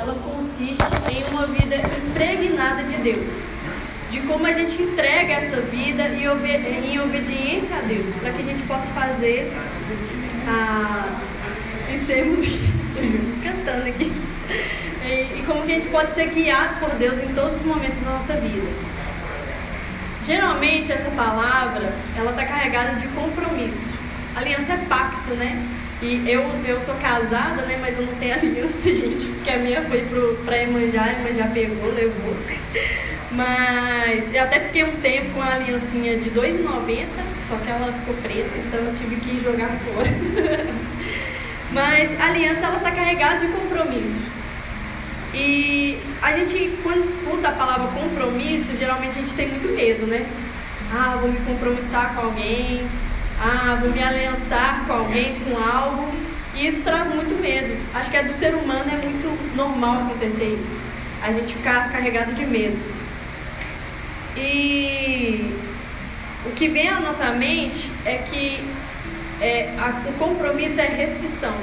ela 0.00 0.14
consiste 0.14 0.82
em 1.10 1.24
uma 1.24 1.46
vida 1.46 1.76
impregnada 1.76 2.82
de 2.84 2.96
Deus. 3.02 3.28
De 4.10 4.20
como 4.20 4.46
a 4.46 4.52
gente 4.52 4.82
entrega 4.82 5.34
essa 5.34 5.60
vida 5.60 6.08
e 6.08 6.24
em 6.24 7.00
obediência 7.00 7.76
a 7.76 7.80
Deus, 7.82 8.14
para 8.16 8.32
que 8.32 8.42
a 8.42 8.44
gente 8.44 8.62
possa 8.62 8.86
fazer 8.92 9.52
a, 10.48 11.06
e 11.92 11.98
sermos 11.98 12.40
cantando 13.44 13.88
aqui. 13.88 14.10
E, 15.04 15.38
e 15.38 15.44
como 15.46 15.62
que 15.62 15.72
a 15.72 15.74
gente 15.76 15.88
pode 15.90 16.14
ser 16.14 16.30
guiado 16.30 16.80
por 16.80 16.90
Deus 16.96 17.22
em 17.22 17.34
todos 17.34 17.56
os 17.56 17.62
momentos 17.62 18.00
da 18.00 18.10
nossa 18.10 18.34
vida. 18.34 18.68
Geralmente 20.24 20.92
essa 20.92 21.10
palavra 21.10 21.92
ela 22.16 22.30
está 22.30 22.46
carregada 22.46 22.98
de 22.98 23.06
compromisso. 23.08 23.90
Aliança 24.34 24.72
é 24.72 24.76
pacto, 24.88 25.34
né? 25.34 25.79
E 26.02 26.30
eu, 26.30 26.42
eu 26.66 26.80
sou 26.86 26.94
casada, 26.96 27.62
né? 27.62 27.78
Mas 27.80 27.98
eu 27.98 28.06
não 28.06 28.14
tenho 28.14 28.34
aliança, 28.34 28.88
gente, 28.94 29.26
porque 29.26 29.50
a 29.50 29.58
minha 29.58 29.82
foi 29.82 30.00
pro, 30.02 30.34
pra 30.44 30.62
Emanjá, 30.62 31.02
a 31.02 31.12
Emanjá 31.12 31.46
pegou, 31.52 31.92
levou. 31.92 32.36
Mas 33.32 34.34
eu 34.34 34.42
até 34.42 34.60
fiquei 34.60 34.84
um 34.84 34.96
tempo 34.96 35.30
com 35.34 35.42
a 35.42 35.54
aliancinha 35.54 36.16
de 36.16 36.30
R$2,90, 36.30 37.06
só 37.48 37.56
que 37.56 37.70
ela 37.70 37.92
ficou 37.92 38.14
preta, 38.22 38.50
então 38.66 38.80
eu 38.80 38.94
tive 38.96 39.16
que 39.16 39.40
jogar 39.40 39.68
fora. 39.68 40.08
Mas 41.70 42.20
a 42.20 42.26
aliança 42.26 42.66
ela 42.66 42.80
tá 42.80 42.90
carregada 42.90 43.38
de 43.38 43.52
compromisso. 43.52 44.18
E 45.32 46.00
a 46.20 46.32
gente, 46.32 46.76
quando 46.82 47.04
escuta 47.04 47.50
a 47.50 47.52
palavra 47.52 47.86
compromisso, 47.88 48.76
geralmente 48.76 49.18
a 49.18 49.22
gente 49.22 49.34
tem 49.34 49.48
muito 49.48 49.68
medo, 49.76 50.06
né? 50.06 50.26
Ah, 50.92 51.16
vou 51.20 51.30
me 51.30 51.38
compromissar 51.40 52.14
com 52.14 52.22
alguém, 52.22 52.82
ah, 53.40 53.78
vou 53.80 53.90
me 53.90 54.02
aliançar 54.02 54.84
com 54.86 54.92
alguém, 54.92 55.40
com 55.40 55.56
algo. 55.56 56.12
E 56.54 56.66
isso 56.66 56.82
traz 56.82 57.08
muito 57.08 57.40
medo. 57.40 57.74
Acho 57.94 58.10
que 58.10 58.16
é 58.18 58.24
do 58.24 58.34
ser 58.34 58.54
humano 58.54 58.84
é 58.92 58.96
muito 58.96 59.56
normal 59.56 60.02
acontecer 60.02 60.58
isso. 60.62 60.80
A 61.22 61.32
gente 61.32 61.54
ficar 61.54 61.90
carregado 61.90 62.34
de 62.34 62.44
medo. 62.44 62.78
E 64.36 65.54
o 66.44 66.50
que 66.50 66.68
vem 66.68 66.88
à 66.88 67.00
nossa 67.00 67.30
mente 67.30 67.90
é 68.04 68.18
que 68.18 68.62
é, 69.40 69.74
a, 69.78 70.08
o 70.08 70.12
compromisso 70.14 70.78
é 70.78 70.86
restrição. 70.88 71.54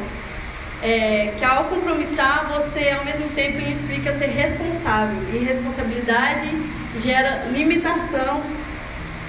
É, 0.82 1.34
que 1.38 1.46
ao 1.46 1.66
compromissar, 1.66 2.52
você 2.56 2.90
ao 2.90 3.06
mesmo 3.06 3.30
tempo 3.30 3.60
implica 3.60 4.14
ser 4.14 4.28
responsável. 4.28 5.18
E 5.32 5.38
responsabilidade 5.38 6.50
gera 7.00 7.46
limitação 7.52 8.42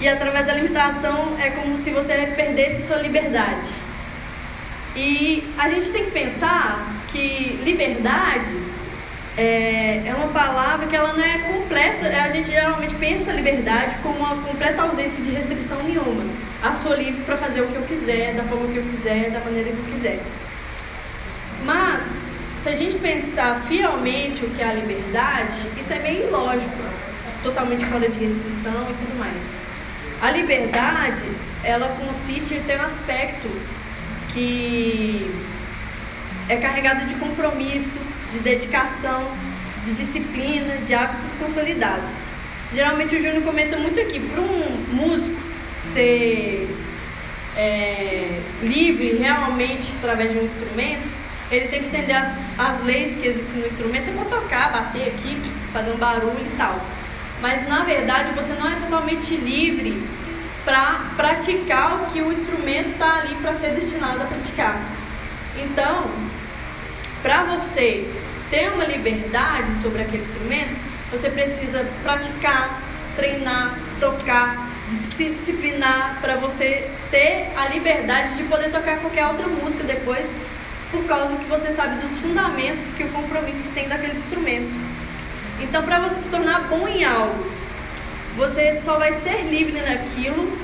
e 0.01 0.09
através 0.09 0.47
da 0.47 0.55
limitação 0.55 1.37
é 1.41 1.51
como 1.51 1.77
se 1.77 1.91
você 1.91 2.33
perdesse 2.37 2.87
sua 2.87 2.99
liberdade. 2.99 3.71
E 4.95 5.53
a 5.59 5.69
gente 5.69 5.91
tem 5.91 6.05
que 6.07 6.11
pensar 6.11 6.87
que 7.11 7.61
liberdade 7.65 8.57
é, 9.37 10.03
é 10.07 10.15
uma 10.15 10.29
palavra 10.29 10.87
que 10.87 10.97
ela 10.97 11.13
não 11.13 11.25
é 11.25 11.39
completa. 11.39 12.09
A 12.09 12.29
gente 12.29 12.51
geralmente 12.51 12.95
pensa 12.95 13.33
liberdade 13.33 13.97
como 14.03 14.19
uma 14.19 14.37
completa 14.43 14.83
ausência 14.83 15.23
de 15.23 15.31
restrição 15.31 15.83
nenhuma. 15.83 16.25
Ah, 16.63 16.75
sou 16.75 16.95
livre 16.95 17.23
para 17.23 17.37
fazer 17.37 17.61
o 17.61 17.69
que 17.69 17.77
eu 17.77 17.83
quiser, 17.83 18.35
da 18.35 18.43
forma 18.45 18.67
que 18.73 18.79
eu 18.79 18.83
quiser, 18.83 19.31
da 19.31 19.41
maneira 19.41 19.71
que 19.71 19.79
eu 19.79 19.95
quiser. 19.95 20.21
Mas, 21.65 22.27
se 22.57 22.69
a 22.69 22.75
gente 22.75 22.99
pensar 22.99 23.63
fielmente 23.69 24.45
o 24.45 24.51
que 24.51 24.63
é 24.63 24.69
a 24.69 24.73
liberdade, 24.73 25.69
isso 25.79 25.93
é 25.93 25.99
meio 26.01 26.29
ilógico, 26.29 26.75
totalmente 27.43 27.85
fora 27.87 28.09
de 28.09 28.19
restrição 28.19 28.87
e 28.91 28.95
tudo 28.95 29.19
mais. 29.19 29.68
A 30.21 30.33
liberdade, 30.33 31.23
ela 31.63 31.89
consiste 31.91 32.55
em 32.55 32.63
ter 32.63 32.81
um 32.81 32.85
aspecto 32.85 33.49
que 34.33 35.33
é 36.49 36.57
carregado 36.57 37.07
de 37.07 37.15
compromisso, 37.15 37.93
de 38.33 38.41
dedicação, 38.41 39.31
de 39.85 39.93
disciplina, 39.93 40.79
de 40.79 40.93
hábitos 40.93 41.35
consolidados. 41.35 42.11
Geralmente 42.75 43.15
o 43.15 43.23
Júnior 43.23 43.45
comenta 43.45 43.79
muito 43.79 44.01
aqui, 44.01 44.19
para 44.19 44.41
um 44.41 44.87
músico 44.93 45.41
ser 45.95 46.69
é, 47.57 48.41
livre 48.61 49.19
realmente 49.19 49.93
através 49.99 50.33
de 50.33 50.39
um 50.39 50.45
instrumento, 50.45 51.09
ele 51.51 51.69
tem 51.69 51.81
que 51.81 51.87
entender 51.87 52.13
as, 52.13 52.31
as 52.59 52.83
leis 52.83 53.17
que 53.17 53.29
existem 53.29 53.61
no 53.61 53.69
instrumento. 53.69 54.07
Você 54.07 54.13
pode 54.13 54.31
tocar, 54.31 54.73
bater 54.73 55.09
aqui, 55.09 55.41
fazer 55.73 55.93
um 55.93 55.97
barulho 55.97 56.41
e 56.41 56.57
tal 56.57 56.85
mas 57.41 57.69
na 57.69 57.85
verdade 57.85 58.33
você 58.35 58.55
não 58.55 58.69
é 58.69 58.77
totalmente 58.77 59.37
livre 59.37 60.03
para 60.69 61.01
praticar 61.17 61.95
o 61.95 62.07
que 62.13 62.21
o 62.21 62.31
instrumento 62.31 62.91
está 62.91 63.21
ali 63.21 63.35
para 63.37 63.55
ser 63.55 63.71
destinado 63.71 64.23
a 64.23 64.27
praticar. 64.27 64.79
Então, 65.57 66.11
para 67.23 67.45
você 67.45 68.07
ter 68.51 68.71
uma 68.73 68.85
liberdade 68.85 69.73
sobre 69.81 70.03
aquele 70.03 70.23
instrumento, 70.23 70.77
você 71.11 71.31
precisa 71.31 71.89
praticar, 72.03 72.83
treinar, 73.17 73.79
tocar, 73.99 74.69
se 74.91 75.31
disciplinar 75.31 76.19
para 76.21 76.37
você 76.37 76.91
ter 77.11 77.51
a 77.57 77.69
liberdade 77.69 78.37
de 78.37 78.43
poder 78.43 78.71
tocar 78.71 78.99
qualquer 78.99 79.27
outra 79.27 79.47
música 79.47 79.85
depois, 79.85 80.27
por 80.91 81.03
causa 81.05 81.35
que 81.37 81.47
você 81.47 81.73
sabe 81.73 81.99
dos 82.03 82.11
fundamentos 82.19 82.91
que 82.95 83.05
o 83.05 83.09
compromisso 83.09 83.63
que 83.63 83.73
tem 83.73 83.89
daquele 83.89 84.19
instrumento. 84.19 84.69
Então, 85.63 85.83
para 85.83 85.99
você 86.01 86.25
se 86.25 86.29
tornar 86.29 86.69
bom 86.69 86.87
em 86.87 87.05
algo, 87.05 87.58
você 88.39 88.73
só 88.77 88.97
vai 88.97 89.13
ser 89.15 89.49
livre 89.51 89.81
naquilo 89.81 90.57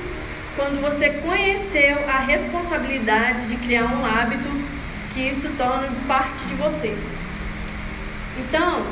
quando 0.55 0.81
você 0.81 1.09
conheceu 1.09 1.97
a 2.07 2.19
responsabilidade 2.19 3.47
de 3.47 3.57
criar 3.57 3.83
um 3.83 4.05
hábito 4.05 4.49
que 5.13 5.19
isso 5.19 5.49
torne 5.57 5.89
parte 6.07 6.45
de 6.45 6.55
você. 6.55 6.97
Então, 8.39 8.85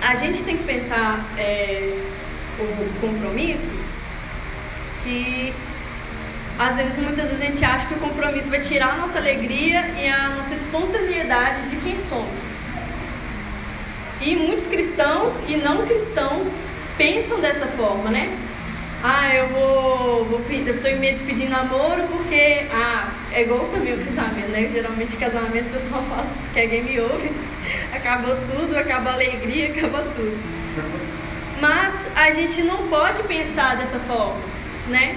a 0.00 0.14
gente 0.14 0.42
tem 0.42 0.56
que 0.56 0.64
pensar 0.64 1.22
é, 1.36 1.98
o 2.58 3.00
compromisso 3.00 3.70
que 5.02 5.52
às 6.58 6.76
vezes, 6.76 6.96
muitas 6.98 7.26
vezes 7.26 7.42
a 7.42 7.44
gente 7.44 7.64
acha 7.64 7.86
que 7.88 7.94
o 7.94 7.98
compromisso 7.98 8.48
vai 8.48 8.60
tirar 8.60 8.94
a 8.94 8.96
nossa 8.96 9.18
alegria 9.18 9.86
e 9.98 10.08
a 10.08 10.30
nossa 10.30 10.54
espontaneidade 10.54 11.68
de 11.68 11.76
quem 11.76 11.96
somos. 12.08 12.40
E 14.20 14.36
muitos 14.36 14.66
cristãos 14.66 15.34
e 15.48 15.56
não 15.56 15.86
cristãos 15.86 16.71
pensam 16.96 17.40
dessa 17.40 17.66
forma, 17.66 18.10
né? 18.10 18.36
Ah, 19.04 19.34
eu 19.34 19.48
vou, 19.48 20.24
vou 20.26 20.42
eu 20.48 20.80
tô 20.80 20.88
em 20.88 20.98
medo 21.00 21.18
de 21.18 21.24
pedir 21.24 21.48
namoro 21.48 22.04
porque, 22.04 22.66
ah, 22.72 23.12
é 23.32 23.42
igual 23.42 23.66
também 23.66 23.94
o 23.94 24.04
casamento, 24.04 24.50
né? 24.50 24.70
Geralmente 24.72 25.16
casamento 25.16 25.66
o 25.66 25.80
pessoal 25.80 26.02
fala 26.08 26.26
que 26.52 26.60
é 26.60 26.66
game 26.66 27.00
over, 27.00 27.32
acabou 27.92 28.36
tudo, 28.48 28.76
acaba 28.76 29.10
a 29.10 29.14
alegria, 29.14 29.70
acaba 29.70 30.02
tudo. 30.14 30.38
Mas 31.60 32.16
a 32.16 32.30
gente 32.30 32.62
não 32.62 32.88
pode 32.88 33.22
pensar 33.24 33.76
dessa 33.76 33.98
forma, 33.98 34.38
né? 34.88 35.16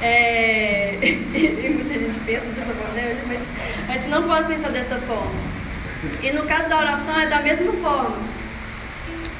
É... 0.00 0.98
e 1.02 1.74
muita 1.74 1.94
gente 1.94 2.18
pensa 2.20 2.46
dessa 2.46 2.74
forma, 2.74 2.94
né? 2.94 3.22
Mas 3.28 3.40
a 3.88 3.92
gente 3.92 4.08
não 4.08 4.24
pode 4.24 4.48
pensar 4.48 4.70
dessa 4.70 4.98
forma. 4.98 5.52
E 6.20 6.32
no 6.32 6.42
caso 6.44 6.68
da 6.68 6.78
oração 6.78 7.20
é 7.20 7.26
da 7.28 7.40
mesma 7.40 7.72
forma 7.74 8.16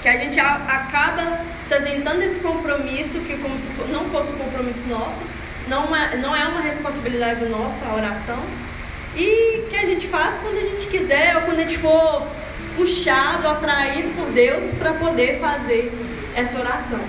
que 0.02 0.08
a 0.08 0.16
gente 0.16 0.38
acaba 0.38 1.40
se 1.72 1.74
ausentando 1.74 2.20
desse 2.20 2.40
compromisso, 2.40 3.20
que 3.20 3.36
como 3.38 3.58
se 3.58 3.68
não 3.90 4.04
fosse 4.10 4.30
um 4.32 4.38
compromisso 4.38 4.86
nosso, 4.88 5.20
não 5.68 5.94
é, 5.94 6.16
não 6.18 6.36
é 6.36 6.44
uma 6.46 6.60
responsabilidade 6.60 7.44
nossa 7.46 7.86
a 7.86 7.94
oração, 7.94 8.38
e 9.16 9.66
que 9.70 9.76
a 9.76 9.86
gente 9.86 10.06
faz 10.06 10.36
quando 10.42 10.58
a 10.58 10.68
gente 10.68 10.86
quiser, 10.88 11.36
ou 11.36 11.42
quando 11.42 11.60
a 11.60 11.62
gente 11.62 11.78
for 11.78 12.26
puxado, 12.76 13.48
atraído 13.48 14.10
por 14.16 14.30
Deus 14.32 14.74
para 14.74 14.92
poder 14.92 15.38
fazer 15.38 15.92
essa 16.34 16.58
oração. 16.58 17.00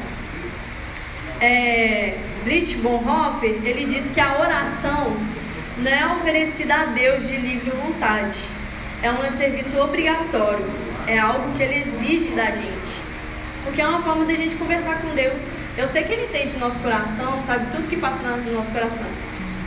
É, 1.41 2.17
Dietrich 2.45 2.77
Bonhoeffer, 2.77 3.59
ele 3.65 3.85
diz 3.85 4.11
que 4.11 4.19
a 4.19 4.39
oração 4.39 5.15
não 5.77 5.91
é 5.91 6.05
oferecida 6.13 6.75
a 6.75 6.85
Deus 6.85 7.27
de 7.27 7.35
livre 7.37 7.71
vontade, 7.71 8.37
é 9.01 9.11
um 9.11 9.31
serviço 9.31 9.77
obrigatório 9.81 10.83
é 11.07 11.19
algo 11.19 11.51
que 11.57 11.63
ele 11.63 11.75
exige 11.75 12.29
da 12.31 12.45
gente. 12.45 13.02
Porque 13.63 13.81
é 13.81 13.87
uma 13.87 14.01
forma 14.01 14.25
da 14.25 14.35
gente 14.35 14.55
conversar 14.55 15.01
com 15.01 15.09
Deus. 15.15 15.41
Eu 15.77 15.87
sei 15.87 16.03
que 16.03 16.13
ele 16.13 16.25
entende 16.25 16.55
o 16.55 16.59
nosso 16.59 16.79
coração, 16.79 17.41
sabe 17.43 17.65
tudo 17.71 17.89
que 17.89 17.97
passa 17.97 18.17
no 18.17 18.53
nosso 18.53 18.71
coração. 18.71 19.07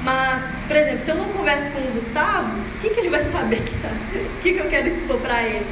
Mas, 0.03 0.57
por 0.67 0.77
exemplo, 0.77 1.05
se 1.05 1.11
eu 1.11 1.17
não 1.17 1.29
converso 1.31 1.71
com 1.71 1.81
o 1.81 1.93
Gustavo, 1.93 2.57
o 2.57 2.81
que, 2.81 2.91
que 2.91 3.01
ele 3.01 3.11
vai 3.11 3.23
saber 3.23 3.57
que 3.57 3.75
tá? 3.81 3.89
O 3.89 4.43
que, 4.43 4.53
que 4.53 4.59
eu 4.59 4.69
quero 4.69 4.87
expor 4.87 5.19
para 5.19 5.43
ele? 5.43 5.67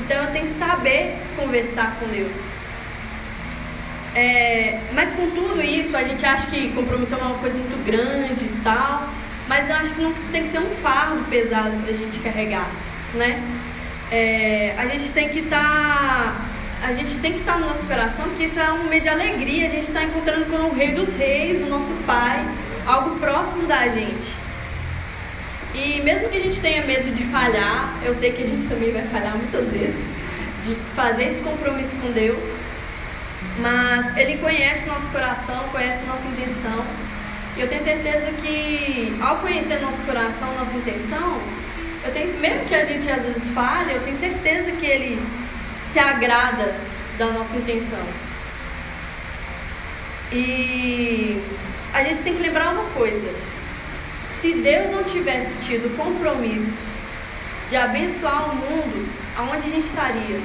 Então 0.00 0.16
eu 0.24 0.32
tenho 0.32 0.46
que 0.46 0.54
saber 0.54 1.16
conversar 1.36 1.96
com 2.00 2.06
Deus. 2.08 2.36
É, 4.14 4.80
mas 4.92 5.12
com 5.12 5.30
tudo 5.30 5.62
isso, 5.62 5.96
a 5.96 6.02
gente 6.02 6.24
acha 6.24 6.50
que 6.50 6.72
compromisso 6.72 7.14
é 7.14 7.18
uma 7.18 7.38
coisa 7.38 7.58
muito 7.58 7.84
grande 7.86 8.44
e 8.46 8.60
tal. 8.64 9.08
Mas 9.46 9.68
eu 9.68 9.76
acho 9.76 9.94
que 9.94 10.02
não 10.02 10.12
tem 10.32 10.42
que 10.42 10.48
ser 10.48 10.58
um 10.58 10.70
fardo 10.70 11.22
pesado 11.30 11.76
para 11.82 11.90
a 11.90 11.94
gente 11.94 12.18
carregar, 12.18 12.68
né? 13.14 13.40
é, 14.10 14.74
a 14.78 14.86
gente 14.86 15.12
tem 15.12 15.28
que 15.28 15.40
estar. 15.40 15.58
Tá, 15.58 16.55
a 16.82 16.92
gente 16.92 17.18
tem 17.18 17.32
que 17.32 17.40
estar 17.40 17.58
no 17.58 17.66
nosso 17.66 17.86
coração, 17.86 18.26
porque 18.26 18.44
isso 18.44 18.60
é 18.60 18.70
um 18.72 18.84
momento 18.84 19.02
de 19.02 19.08
alegria. 19.08 19.66
A 19.66 19.70
gente 19.70 19.86
está 19.86 20.02
encontrando 20.04 20.46
com 20.46 20.56
o 20.56 20.74
Rei 20.74 20.92
dos 20.92 21.16
Reis, 21.16 21.62
o 21.62 21.70
nosso 21.70 21.92
Pai, 22.06 22.44
algo 22.86 23.18
próximo 23.18 23.66
da 23.66 23.88
gente. 23.88 24.34
E 25.74 26.00
mesmo 26.02 26.28
que 26.28 26.36
a 26.38 26.40
gente 26.40 26.60
tenha 26.60 26.84
medo 26.86 27.14
de 27.14 27.24
falhar, 27.24 27.94
eu 28.02 28.14
sei 28.14 28.32
que 28.32 28.42
a 28.42 28.46
gente 28.46 28.66
também 28.66 28.92
vai 28.92 29.02
falhar 29.02 29.36
muitas 29.36 29.68
vezes, 29.68 30.04
de 30.64 30.74
fazer 30.94 31.24
esse 31.24 31.40
compromisso 31.42 31.96
com 31.96 32.10
Deus, 32.12 32.44
mas 33.60 34.16
Ele 34.16 34.38
conhece 34.38 34.88
o 34.88 34.92
nosso 34.92 35.08
coração, 35.08 35.68
conhece 35.70 36.04
a 36.04 36.06
nossa 36.06 36.26
intenção. 36.28 36.84
E 37.56 37.60
eu 37.60 37.68
tenho 37.68 37.82
certeza 37.82 38.32
que 38.42 39.16
ao 39.20 39.38
conhecer 39.38 39.80
nosso 39.80 40.00
coração, 40.02 40.48
nossa 40.54 40.76
intenção, 40.76 41.40
eu 42.04 42.12
tenho, 42.12 42.38
mesmo 42.38 42.64
que 42.66 42.74
a 42.74 42.84
gente 42.84 43.10
às 43.10 43.22
vezes 43.22 43.48
falhe, 43.50 43.92
eu 43.92 44.02
tenho 44.02 44.16
certeza 44.16 44.72
que 44.72 44.86
Ele 44.86 45.20
se 45.96 46.00
agrada 46.00 46.74
da 47.16 47.28
nossa 47.28 47.56
intenção. 47.56 48.06
E 50.30 51.42
a 51.94 52.02
gente 52.02 52.20
tem 52.20 52.36
que 52.36 52.42
lembrar 52.42 52.74
uma 52.74 52.84
coisa: 52.90 53.34
se 54.38 54.56
Deus 54.56 54.90
não 54.90 55.04
tivesse 55.04 55.56
tido 55.66 55.96
compromisso 55.96 56.76
de 57.70 57.76
abençoar 57.76 58.50
o 58.50 58.56
mundo, 58.56 59.08
aonde 59.38 59.68
a 59.68 59.70
gente 59.70 59.86
estaria? 59.86 60.38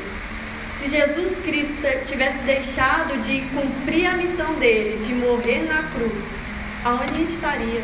Se 0.80 0.89
Jesus 0.89 1.42
Cristo 1.44 1.86
tivesse 2.07 2.44
deixado 2.44 3.21
de 3.21 3.42
cumprir 3.53 4.06
a 4.06 4.13
missão 4.13 4.53
dele, 4.53 5.03
de 5.03 5.13
morrer 5.15 5.68
na 5.68 5.83
cruz, 5.89 6.24
aonde 6.86 7.13
a 7.13 7.18
gente 7.18 7.33
estaria? 7.33 7.83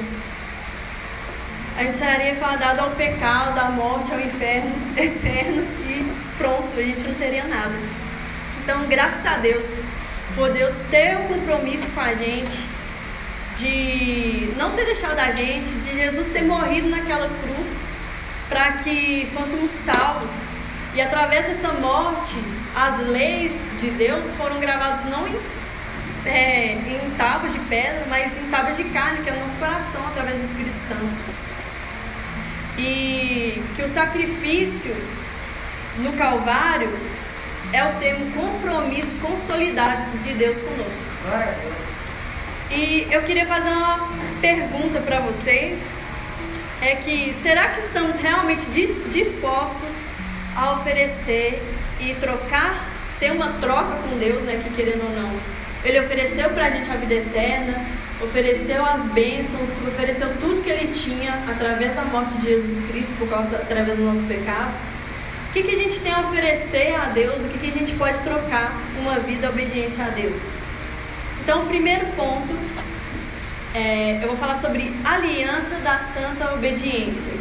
A 1.78 1.84
gente 1.84 1.96
estaria 1.96 2.36
fadado 2.38 2.80
ao 2.80 2.92
pecado, 2.92 3.60
à 3.60 3.70
morte, 3.72 4.14
ao 4.14 4.22
inferno 4.22 4.74
eterno 4.96 5.68
e 5.86 6.17
pronto, 6.38 6.80
a 6.80 6.84
gente 6.84 7.08
não 7.08 7.16
seria 7.16 7.44
nada. 7.46 7.76
Então, 8.64 8.86
graças 8.88 9.26
a 9.26 9.38
Deus, 9.38 9.80
por 10.36 10.52
Deus 10.52 10.74
ter 10.92 11.18
um 11.18 11.28
compromisso 11.28 11.90
com 11.92 12.02
a 12.02 12.14
gente, 12.14 12.66
de 13.56 14.54
não 14.56 14.72
ter 14.72 14.86
deixado 14.86 15.18
a 15.20 15.32
gente, 15.32 15.72
de 15.72 15.96
Jesus 15.96 16.30
ter 16.30 16.44
morrido 16.44 16.90
naquela 16.90 17.28
cruz 17.28 17.68
para 18.48 18.74
que 18.74 19.28
fôssemos 19.34 19.72
salvos. 19.72 20.32
E 20.94 21.02
através 21.02 21.46
dessa 21.46 21.74
morte, 21.74 22.36
as 22.76 23.00
leis 23.08 23.52
de 23.80 23.90
Deus 23.92 24.26
foram 24.36 24.60
gravadas 24.60 25.06
não 25.06 25.28
em, 25.28 25.36
é, 26.26 26.74
em 26.74 27.16
tábuas 27.18 27.54
de 27.54 27.60
pedra, 27.62 28.06
mas 28.10 28.38
em 28.38 28.50
tábuas 28.50 28.78
de 28.78 28.84
carne, 28.86 29.24
que 29.24 29.30
é 29.30 29.34
o 29.34 29.40
nosso 29.40 29.58
coração, 29.58 30.06
através 30.08 30.38
do 30.38 30.46
Espírito 30.46 30.80
Santo. 30.82 31.38
E 32.78 33.64
que 33.76 33.82
o 33.82 33.90
sacrifício 33.90 34.96
no 36.00 36.14
Calvário 36.14 36.90
é 37.74 37.84
o 37.84 37.94
termo 38.00 38.32
compromisso 38.32 39.18
consolidado 39.22 40.06
de 40.24 40.34
Deus 40.34 40.58
conosco. 40.58 41.08
E 42.72 43.08
eu 43.12 43.22
queria 43.24 43.46
fazer 43.46 43.72
uma 43.72 44.10
pergunta 44.42 45.00
para 45.00 45.20
vocês. 45.20 45.80
É 46.82 46.96
que 46.96 47.34
será 47.42 47.70
que 47.70 47.80
estamos 47.80 48.20
realmente 48.20 48.66
dispostos 49.10 49.96
a 50.56 50.74
oferecer 50.74 51.62
e 52.00 52.14
trocar, 52.16 52.86
ter 53.20 53.32
uma 53.32 53.54
troca 53.54 53.96
com 53.96 54.18
Deus, 54.20 54.44
né? 54.44 54.62
Que 54.64 54.70
querendo 54.76 55.04
ou 55.04 55.22
não, 55.22 55.32
Ele 55.84 56.00
ofereceu 56.00 56.50
para 56.52 56.66
a 56.66 56.70
gente 56.70 56.92
a 56.92 56.96
vida 56.96 57.16
eterna, 57.16 57.84
ofereceu 58.22 58.86
as 58.86 59.06
bênçãos, 59.06 59.72
ofereceu 59.88 60.30
tudo 60.40 60.64
que 60.64 60.70
Ele 60.70 60.94
tinha 60.94 61.34
através 61.48 61.96
da 61.96 62.04
morte 62.04 62.38
de 62.38 62.48
Jesus 62.48 62.88
Cristo, 62.92 63.16
por 63.18 63.28
causa 63.28 63.56
através 63.58 63.98
dos 63.98 64.06
nossos 64.06 64.28
pecados. 64.28 64.78
Que, 65.58 65.64
que 65.64 65.72
a 65.72 65.76
gente 65.76 66.00
tem 66.02 66.14
a 66.14 66.20
oferecer 66.20 66.94
a 66.94 67.06
Deus? 67.06 67.44
O 67.44 67.50
que, 67.50 67.58
que 67.58 67.68
a 67.70 67.80
gente 67.80 67.96
pode 67.96 68.20
trocar 68.20 68.72
uma 69.00 69.18
vida 69.18 69.50
obediência 69.50 70.06
a 70.06 70.10
Deus? 70.10 70.40
Então, 71.42 71.64
o 71.64 71.66
primeiro 71.66 72.06
ponto, 72.16 72.56
é, 73.74 74.20
eu 74.22 74.28
vou 74.28 74.38
falar 74.38 74.56
sobre 74.58 74.94
aliança 75.04 75.78
da 75.78 75.98
santa 75.98 76.54
obediência. 76.54 77.34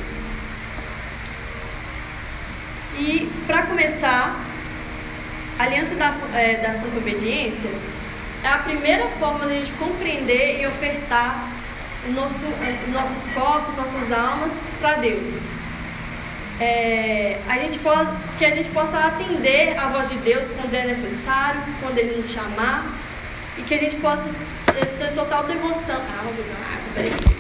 E, 2.99 3.31
para 3.47 3.65
começar, 3.65 4.35
a 5.59 5.63
aliança 5.63 5.95
da, 5.97 6.15
é, 6.33 6.55
da 6.67 6.73
santa 6.73 6.97
obediência 6.97 7.69
é 8.43 8.49
a 8.49 8.59
primeira 8.61 9.09
forma 9.09 9.45
de 9.45 9.53
a 9.53 9.57
gente 9.57 9.73
compreender 9.73 10.63
e 10.63 10.67
ofertar 10.67 11.51
nosso, 12.15 12.47
nossos 12.95 13.35
corpos, 13.35 13.77
nossas 13.77 14.11
almas 14.11 14.53
para 14.81 14.95
Deus. 14.95 15.56
É, 16.59 17.39
a 17.49 17.59
gente 17.59 17.79
pode, 17.81 18.11
que 18.39 18.45
a 18.45 18.51
gente 18.51 18.71
possa 18.71 18.99
atender 18.99 19.77
a 19.79 19.89
voz 19.89 20.09
de 20.09 20.17
Deus 20.19 20.45
quando 20.59 20.73
é 20.75 20.87
necessário, 20.87 21.63
quando 21.81 21.99
Ele 21.99 22.17
nos 22.17 22.31
chamar, 22.31 22.87
e 23.59 23.63
que 23.63 23.75
a 23.75 23.79
gente 23.79 23.97
possa 23.97 24.31
ter 24.67 25.15
total 25.15 25.45
devoção. 25.45 25.97
Ah, 25.97 26.23
vou 26.23 26.33
beber 26.33 26.53
água, 26.53 26.89
peraí. 26.95 27.37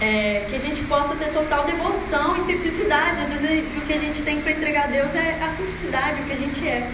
É, 0.00 0.46
que 0.50 0.56
a 0.56 0.58
gente 0.58 0.82
possa 0.82 1.14
ter 1.14 1.32
total 1.32 1.64
devoção 1.64 2.36
e 2.36 2.42
simplicidade. 2.42 3.22
Às 3.22 3.40
vezes 3.40 3.76
o 3.76 3.80
que 3.82 3.92
a 3.92 4.00
gente 4.00 4.22
tem 4.22 4.40
para 4.40 4.52
entregar 4.52 4.84
a 4.84 4.86
Deus 4.88 5.14
é 5.14 5.38
a 5.42 5.54
simplicidade, 5.54 6.22
o 6.22 6.24
que 6.24 6.32
a 6.32 6.36
gente 6.36 6.66
é. 6.66 6.88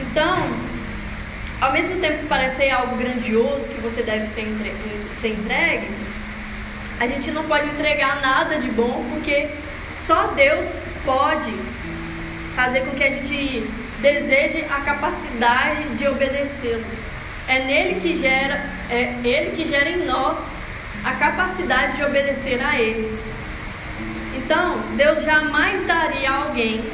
Então, 0.00 0.36
ao 1.60 1.72
mesmo 1.72 2.00
tempo 2.00 2.18
que 2.18 2.26
parece 2.26 2.68
algo 2.70 2.96
grandioso 2.96 3.68
que 3.68 3.80
você 3.80 4.02
deve 4.02 4.26
ser, 4.26 4.40
entre, 4.42 4.74
ser 5.14 5.28
entregue, 5.28 5.88
a 7.00 7.06
gente 7.06 7.30
não 7.30 7.44
pode 7.44 7.66
entregar 7.66 8.20
nada 8.20 8.58
de 8.58 8.70
bom 8.70 9.04
porque 9.12 9.48
só 10.06 10.28
Deus 10.28 10.80
pode 11.04 11.52
fazer 12.54 12.82
com 12.82 12.90
que 12.92 13.04
a 13.04 13.10
gente 13.10 13.68
deseje 14.00 14.64
a 14.70 14.80
capacidade 14.80 15.84
de 15.96 16.06
obedecê-lo. 16.06 16.84
É 17.48 17.60
nele 17.60 18.00
que 18.00 18.18
gera, 18.18 18.64
é 18.90 19.14
ele 19.24 19.56
que 19.56 19.68
gera 19.68 19.90
em 19.90 20.04
nós 20.04 20.38
a 21.04 21.12
capacidade 21.12 21.96
de 21.96 22.04
obedecer 22.04 22.64
a 22.64 22.80
ele. 22.80 23.18
Então, 24.36 24.80
Deus 24.96 25.24
jamais 25.24 25.86
daria 25.86 26.30
a 26.30 26.36
alguém 26.44 26.84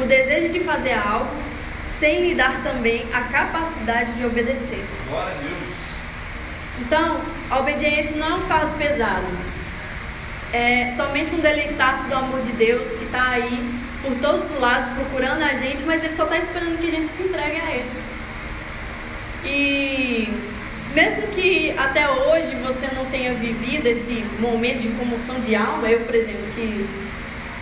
o 0.00 0.06
desejo 0.06 0.52
de 0.52 0.60
fazer 0.60 0.94
algo 0.94 1.30
sem 1.98 2.28
lhe 2.28 2.34
dar 2.34 2.62
também 2.62 3.06
a 3.12 3.22
capacidade 3.22 4.12
de 4.14 4.26
obedecer. 4.26 4.84
Glória 5.08 5.32
a 5.32 5.38
Deus. 5.38 5.73
Então, 6.80 7.20
a 7.50 7.60
obediência 7.60 8.16
não 8.16 8.28
é 8.28 8.34
um 8.34 8.42
fardo 8.42 8.76
pesado. 8.76 9.26
É 10.52 10.90
somente 10.90 11.34
um 11.34 11.40
deleitar-se 11.40 12.08
do 12.08 12.14
amor 12.14 12.42
de 12.42 12.52
Deus 12.52 12.92
que 12.96 13.04
está 13.04 13.30
aí 13.30 13.74
por 14.02 14.14
todos 14.16 14.50
os 14.50 14.60
lados 14.60 14.88
procurando 14.92 15.42
a 15.42 15.54
gente, 15.54 15.82
mas 15.84 16.04
ele 16.04 16.14
só 16.14 16.24
está 16.24 16.38
esperando 16.38 16.78
que 16.78 16.88
a 16.88 16.90
gente 16.90 17.08
se 17.08 17.22
entregue 17.24 17.60
a 17.60 17.70
ele. 17.74 17.90
E 19.44 20.28
mesmo 20.94 21.26
que 21.28 21.74
até 21.76 22.08
hoje 22.08 22.54
você 22.62 22.86
não 22.94 23.04
tenha 23.06 23.34
vivido 23.34 23.86
esse 23.86 24.24
momento 24.38 24.80
de 24.80 24.88
comoção 24.90 25.40
de 25.40 25.54
alma, 25.54 25.88
eu, 25.88 26.00
por 26.00 26.14
exemplo, 26.14 26.44
que 26.54 26.86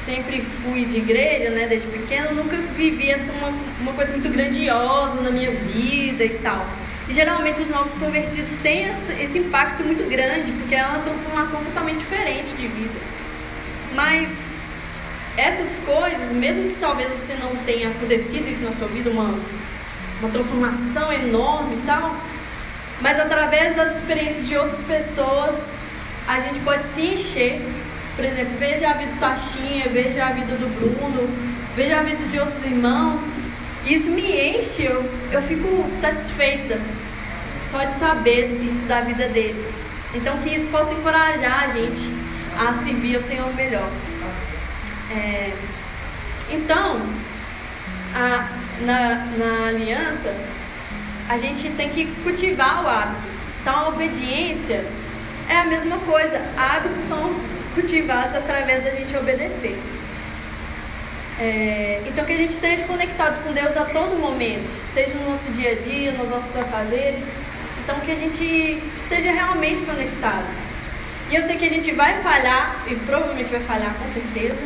sempre 0.04 0.42
fui 0.42 0.84
de 0.84 0.98
igreja, 0.98 1.50
né, 1.50 1.66
desde 1.66 1.88
pequeno, 1.88 2.34
nunca 2.34 2.56
vivi 2.76 3.10
essa 3.10 3.32
uma, 3.32 3.48
uma 3.80 3.92
coisa 3.92 4.12
muito 4.12 4.28
grandiosa 4.28 5.20
na 5.20 5.30
minha 5.30 5.50
vida 5.50 6.24
e 6.24 6.38
tal. 6.42 6.66
E 7.12 7.14
geralmente 7.14 7.60
os 7.60 7.68
novos 7.68 7.92
convertidos 7.98 8.56
têm 8.62 8.86
esse, 9.20 9.38
impacto 9.38 9.84
muito 9.84 10.08
grande, 10.08 10.50
porque 10.52 10.74
é 10.74 10.82
uma 10.82 11.00
transformação 11.00 11.62
totalmente 11.62 11.98
diferente 11.98 12.56
de 12.56 12.66
vida. 12.66 12.98
Mas 13.94 14.54
essas 15.36 15.84
coisas, 15.84 16.32
mesmo 16.32 16.70
que 16.70 16.80
talvez 16.80 17.10
você 17.10 17.34
não 17.34 17.54
tenha 17.66 17.90
acontecido 17.90 18.48
isso 18.48 18.62
na 18.64 18.72
sua 18.72 18.88
vida, 18.88 19.10
uma, 19.10 19.38
uma 20.20 20.30
transformação 20.30 21.12
enorme 21.12 21.74
e 21.74 21.82
tal, 21.84 22.16
mas 23.02 23.20
através 23.20 23.76
das 23.76 23.98
experiências 23.98 24.48
de 24.48 24.56
outras 24.56 24.80
pessoas, 24.80 25.68
a 26.26 26.40
gente 26.40 26.60
pode 26.60 26.86
se 26.86 27.02
encher. 27.02 27.60
Por 28.16 28.24
exemplo, 28.24 28.54
veja 28.58 28.88
a 28.88 28.94
vida 28.94 29.12
do 29.12 29.20
Tachinha, 29.20 29.86
veja 29.90 30.28
a 30.28 30.32
vida 30.32 30.54
do 30.54 30.66
Bruno, 30.80 31.28
veja 31.76 32.00
a 32.00 32.02
vida 32.02 32.24
de 32.24 32.38
outros 32.38 32.64
irmãos. 32.64 33.20
Isso 33.84 34.10
me 34.10 34.22
enche, 34.22 34.84
eu, 34.84 35.04
eu 35.30 35.42
fico 35.42 35.68
satisfeita 36.00 36.80
só 37.72 37.84
de 37.84 37.96
saber 37.96 38.60
isso 38.62 38.84
da 38.84 39.00
vida 39.00 39.28
deles. 39.28 39.74
Então 40.14 40.36
que 40.38 40.50
isso 40.50 40.66
possa 40.66 40.92
encorajar 40.92 41.64
a 41.64 41.68
gente 41.68 42.12
a 42.56 42.74
servir 42.74 43.16
ao 43.16 43.22
Senhor 43.22 43.52
melhor. 43.54 43.88
É, 45.10 45.50
então, 46.50 47.00
a, 48.14 48.48
na, 48.82 49.26
na 49.38 49.68
aliança, 49.68 50.34
a 51.28 51.38
gente 51.38 51.70
tem 51.70 51.88
que 51.88 52.06
cultivar 52.22 52.84
o 52.84 52.88
hábito. 52.88 53.32
Então, 53.62 53.74
a 53.74 53.88
obediência 53.88 54.84
é 55.48 55.56
a 55.56 55.64
mesma 55.64 55.96
coisa. 55.98 56.42
Hábitos 56.56 57.00
são 57.08 57.34
cultivados 57.74 58.34
através 58.34 58.84
da 58.84 58.90
gente 58.90 59.16
obedecer. 59.16 59.78
É, 61.40 62.02
então, 62.06 62.24
que 62.24 62.32
a 62.32 62.36
gente 62.36 62.52
esteja 62.52 62.84
conectado 62.84 63.42
com 63.42 63.52
Deus 63.52 63.74
a 63.76 63.86
todo 63.86 64.18
momento, 64.18 64.70
seja 64.92 65.14
no 65.14 65.30
nosso 65.30 65.50
dia 65.52 65.72
a 65.72 65.74
dia, 65.74 66.12
nos 66.12 66.28
nossos 66.28 66.54
afazeres. 66.54 67.41
Então, 67.82 67.98
que 68.00 68.12
a 68.12 68.16
gente 68.16 68.82
esteja 69.00 69.32
realmente 69.32 69.84
conectados. 69.84 70.54
E 71.30 71.34
eu 71.34 71.46
sei 71.46 71.56
que 71.56 71.64
a 71.64 71.70
gente 71.70 71.92
vai 71.92 72.22
falhar, 72.22 72.76
e 72.86 72.94
provavelmente 72.94 73.50
vai 73.50 73.60
falhar 73.60 73.94
com 73.94 74.08
certeza, 74.08 74.56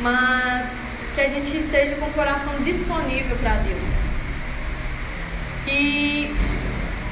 mas 0.00 0.66
que 1.14 1.20
a 1.20 1.28
gente 1.28 1.56
esteja 1.56 1.96
com 1.96 2.06
o 2.06 2.12
coração 2.12 2.54
disponível 2.62 3.36
para 3.36 3.54
Deus. 3.56 4.06
E 5.68 6.34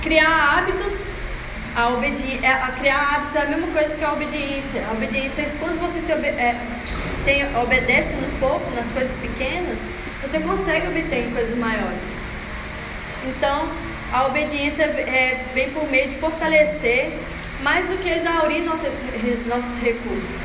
criar 0.02 0.58
hábitos, 0.58 0.92
a 1.76 1.88
obediência, 1.88 2.46
é, 2.46 2.72
criar 2.78 3.14
hábitos 3.14 3.36
é 3.36 3.42
a 3.42 3.46
mesma 3.46 3.66
coisa 3.68 3.94
que 3.96 4.04
a 4.04 4.12
obediência. 4.12 4.84
A 4.88 4.92
obediência 4.92 5.50
quando 5.58 5.80
você 5.80 6.00
se. 6.00 6.12
É, 6.12 6.60
tem, 7.24 7.56
obedece 7.56 8.14
no 8.16 8.38
pouco, 8.38 8.70
nas 8.74 8.90
coisas 8.90 9.12
pequenas, 9.20 9.78
você 10.22 10.40
consegue 10.40 10.88
obter 10.88 11.26
em 11.26 11.30
coisas 11.30 11.56
maiores. 11.56 12.02
Então, 13.26 13.68
a 14.12 14.26
obediência 14.26 14.84
é, 14.84 15.44
vem 15.54 15.70
por 15.70 15.88
meio 15.90 16.08
de 16.08 16.16
fortalecer 16.16 17.12
mais 17.62 17.88
do 17.88 17.96
que 17.98 18.08
exaurir 18.08 18.62
nossos, 18.62 18.92
nossos 19.46 19.80
recursos. 19.82 20.44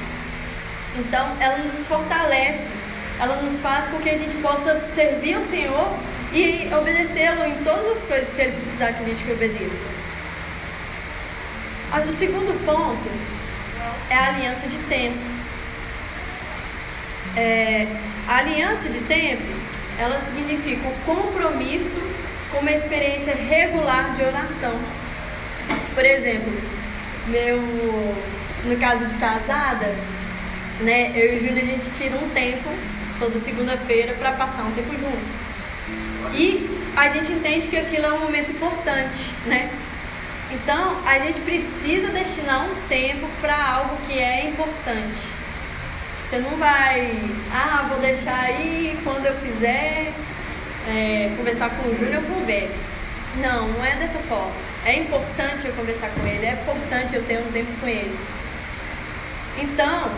Então, 0.97 1.35
ela 1.39 1.57
nos 1.59 1.85
fortalece, 1.85 2.73
ela 3.19 3.35
nos 3.41 3.59
faz 3.59 3.87
com 3.87 3.99
que 3.99 4.09
a 4.09 4.17
gente 4.17 4.35
possa 4.37 4.83
servir 4.85 5.35
ao 5.35 5.43
Senhor 5.43 5.99
e 6.33 6.69
obedecê-lo 6.73 7.45
em 7.45 7.55
todas 7.63 7.97
as 7.97 8.05
coisas 8.05 8.33
que 8.33 8.41
Ele 8.41 8.53
precisar 8.53 8.93
que 8.93 9.03
a 9.03 9.05
gente 9.05 9.31
obedeça. 9.31 9.87
Ah, 11.91 12.01
o 12.07 12.13
segundo 12.13 12.53
ponto 12.65 13.09
é 14.09 14.15
a 14.15 14.27
aliança 14.27 14.67
de 14.67 14.77
tempo. 14.89 15.17
É, 17.35 17.87
a 18.27 18.37
aliança 18.37 18.89
de 18.89 18.99
tempo, 19.01 19.43
ela 19.97 20.19
significa 20.21 20.87
o 20.87 20.93
compromisso 21.05 21.98
com 22.51 22.59
uma 22.59 22.71
experiência 22.71 23.35
regular 23.35 24.15
de 24.15 24.23
oração. 24.23 24.73
Por 25.93 26.05
exemplo, 26.05 26.51
meu, 27.27 27.57
no 28.65 28.77
caso 28.79 29.05
de 29.05 29.15
casada, 29.15 29.93
né, 30.81 31.11
eu 31.15 31.33
e 31.33 31.37
o 31.37 31.39
Júnior 31.39 31.63
a 31.63 31.71
gente 31.71 31.91
tira 31.91 32.15
um 32.15 32.29
tempo 32.29 32.69
toda 33.19 33.39
segunda-feira 33.39 34.13
para 34.13 34.31
passar 34.31 34.63
um 34.63 34.71
tempo 34.71 34.91
juntos. 34.91 35.33
E 36.33 36.69
a 36.95 37.09
gente 37.09 37.31
entende 37.31 37.67
que 37.67 37.77
aquilo 37.77 38.05
é 38.05 38.13
um 38.13 38.19
momento 38.21 38.51
importante, 38.51 39.31
né? 39.45 39.69
Então, 40.51 40.97
a 41.05 41.19
gente 41.19 41.39
precisa 41.41 42.09
destinar 42.09 42.65
um 42.65 42.75
tempo 42.87 43.27
para 43.39 43.55
algo 43.55 43.97
que 44.07 44.17
é 44.17 44.49
importante. 44.49 45.27
Você 46.27 46.39
não 46.39 46.57
vai, 46.57 47.19
ah, 47.53 47.85
vou 47.89 47.99
deixar 47.99 48.39
aí 48.39 48.97
quando 49.03 49.25
eu 49.25 49.35
quiser 49.35 50.11
é, 50.89 51.33
conversar 51.37 51.69
com 51.69 51.89
o 51.89 51.95
Júnior, 51.95 52.15
eu 52.15 52.23
converso. 52.23 52.89
Não, 53.37 53.67
não 53.67 53.85
é 53.85 53.95
dessa 53.95 54.19
forma. 54.19 54.51
É 54.85 54.97
importante 54.97 55.67
eu 55.67 55.73
conversar 55.73 56.09
com 56.09 56.25
ele, 56.25 56.45
é 56.45 56.53
importante 56.53 57.15
eu 57.15 57.23
ter 57.23 57.39
um 57.39 57.51
tempo 57.51 57.71
com 57.79 57.87
ele. 57.87 58.17
Então, 59.59 60.11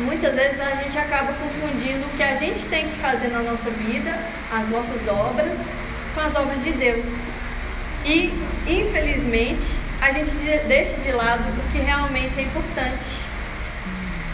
muitas 0.00 0.34
vezes 0.34 0.60
a 0.60 0.74
gente 0.76 0.98
acaba 0.98 1.32
confundindo 1.34 2.04
o 2.06 2.16
que 2.16 2.22
a 2.22 2.34
gente 2.34 2.64
tem 2.66 2.88
que 2.88 2.96
fazer 2.96 3.28
na 3.28 3.40
nossa 3.40 3.70
vida, 3.70 4.18
as 4.52 4.68
nossas 4.68 5.06
obras, 5.06 5.56
com 6.14 6.20
as 6.20 6.34
obras 6.34 6.62
de 6.64 6.72
Deus. 6.72 7.06
E, 8.04 8.32
infelizmente, 8.66 9.66
a 10.00 10.12
gente 10.12 10.32
deixa 10.66 10.96
de 11.00 11.12
lado 11.12 11.44
o 11.48 11.72
que 11.72 11.78
realmente 11.78 12.40
é 12.40 12.42
importante. 12.42 13.20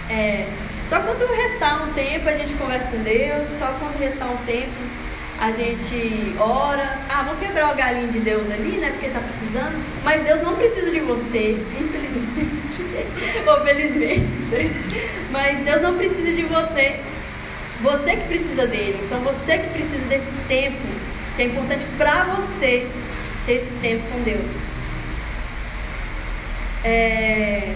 É, 0.09 0.47
só 0.89 1.01
quando 1.01 1.27
restar 1.35 1.83
um 1.83 1.93
tempo 1.93 2.29
a 2.29 2.35
gente 2.35 2.55
conversa 2.55 2.87
com 2.89 3.03
Deus, 3.03 3.49
só 3.59 3.75
quando 3.81 3.99
restar 3.99 4.29
um 4.29 4.37
tempo 4.45 5.04
a 5.41 5.51
gente 5.51 6.35
ora. 6.39 6.99
Ah, 7.09 7.23
vamos 7.25 7.41
quebrar 7.41 7.73
o 7.73 7.77
galinho 7.77 8.09
de 8.09 8.21
Deus 8.21 8.51
ali, 8.51 8.79
né? 8.79 8.91
Porque 8.91 9.09
tá 9.09 9.21
precisando. 9.21 9.75
Mas 10.03 10.23
Deus 10.23 10.43
não 10.43 10.57
precisa 10.57 10.91
de 10.91 11.01
você, 11.01 11.59
infelizmente. 11.81 13.45
Ou 13.47 13.65
felizmente. 13.65 14.73
Mas 15.31 15.65
Deus 15.65 15.83
não 15.83 15.97
precisa 15.97 16.33
de 16.33 16.43
você. 16.43 17.01
Você 17.83 18.17
que 18.17 18.29
precisa 18.29 18.67
dele. 18.67 18.99
Então 19.05 19.21
você 19.21 19.59
que 19.59 19.69
precisa 19.71 20.07
desse 20.07 20.33
tempo, 20.49 20.79
que 21.37 21.43
é 21.43 21.47
importante 21.47 21.85
para 21.99 22.25
você 22.25 22.87
ter 23.45 23.53
esse 23.53 23.73
tempo 23.75 24.03
com 24.11 24.23
Deus. 24.23 24.57
É... 26.85 27.75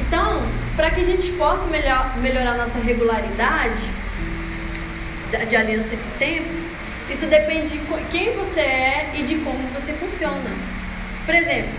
Então, 0.00 0.42
para 0.74 0.90
que 0.90 1.00
a 1.00 1.04
gente 1.04 1.32
possa 1.32 1.64
melhor, 1.66 2.16
melhorar 2.18 2.56
nossa 2.56 2.78
regularidade, 2.78 3.82
de 5.30 5.56
aliança 5.56 5.96
de 5.96 6.08
tempo, 6.18 6.48
isso 7.10 7.26
depende 7.26 7.78
de 7.78 7.80
quem 8.10 8.32
você 8.32 8.60
é 8.60 9.10
e 9.14 9.22
de 9.22 9.36
como 9.36 9.58
você 9.68 9.92
funciona. 9.92 10.50
Por 11.24 11.34
exemplo, 11.34 11.72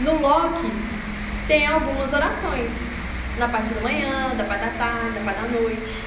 no 0.00 0.20
Loki 0.20 0.70
tem 1.46 1.66
algumas 1.66 2.12
orações, 2.12 2.70
na 3.38 3.48
parte 3.48 3.74
da 3.74 3.80
manhã, 3.80 4.34
da 4.36 4.44
parte 4.44 4.64
da 4.64 4.70
tarde, 4.72 5.10
da 5.10 5.20
parte 5.24 5.40
da 5.40 5.60
noite. 5.60 6.02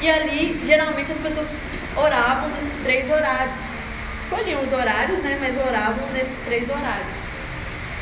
E 0.00 0.10
ali, 0.10 0.60
geralmente, 0.64 1.12
as 1.12 1.18
pessoas 1.18 1.48
oravam 1.96 2.48
nesses 2.50 2.82
três 2.82 3.10
horários. 3.10 3.54
Escolhiam 4.20 4.62
os 4.62 4.72
horários, 4.72 5.18
né? 5.20 5.38
Mas 5.40 5.56
oravam 5.56 6.06
nesses 6.12 6.36
três 6.44 6.68
horários. 6.68 7.22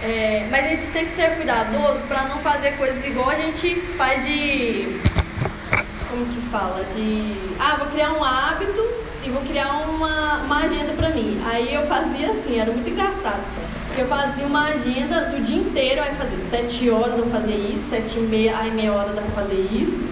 É, 0.03 0.47
mas 0.51 0.65
a 0.65 0.69
gente 0.69 0.87
tem 0.87 1.05
que 1.05 1.13
ser 1.13 1.37
cuidadoso 1.37 2.01
para 2.09 2.23
não 2.23 2.39
fazer 2.39 2.73
coisas 2.79 3.05
igual 3.05 3.29
a 3.29 3.35
gente 3.35 3.75
faz 3.99 4.25
de 4.25 4.99
como 6.11 6.27
que 6.27 6.41
fala? 6.51 6.85
De, 6.95 7.35
ah, 7.59 7.77
vou 7.79 7.87
criar 7.89 8.13
um 8.13 8.25
hábito 8.25 8.85
e 9.25 9.31
vou 9.31 9.43
criar 9.43 9.69
uma, 9.89 10.39
uma 10.45 10.59
agenda 10.59 10.93
para 10.95 11.11
mim. 11.11 11.41
Aí 11.47 11.73
eu 11.73 11.87
fazia 11.87 12.31
assim, 12.31 12.59
era 12.59 12.73
muito 12.73 12.91
engraçado. 12.91 13.41
Eu 13.97 14.07
fazia 14.07 14.47
uma 14.47 14.67
agenda 14.69 15.27
do 15.27 15.43
dia 15.45 15.59
inteiro, 15.59 16.03
aí 16.03 16.15
fazia 16.15 16.39
sete 16.49 16.91
horas 16.91 17.19
eu 17.19 17.27
fazia 17.27 17.55
isso, 17.55 17.83
sete 17.89 18.19
e 18.19 18.23
meia, 18.23 18.57
aí 18.57 18.71
meia 18.71 18.93
hora 18.93 19.13
dá 19.13 19.21
pra 19.21 19.43
fazer 19.43 19.67
isso, 19.73 20.09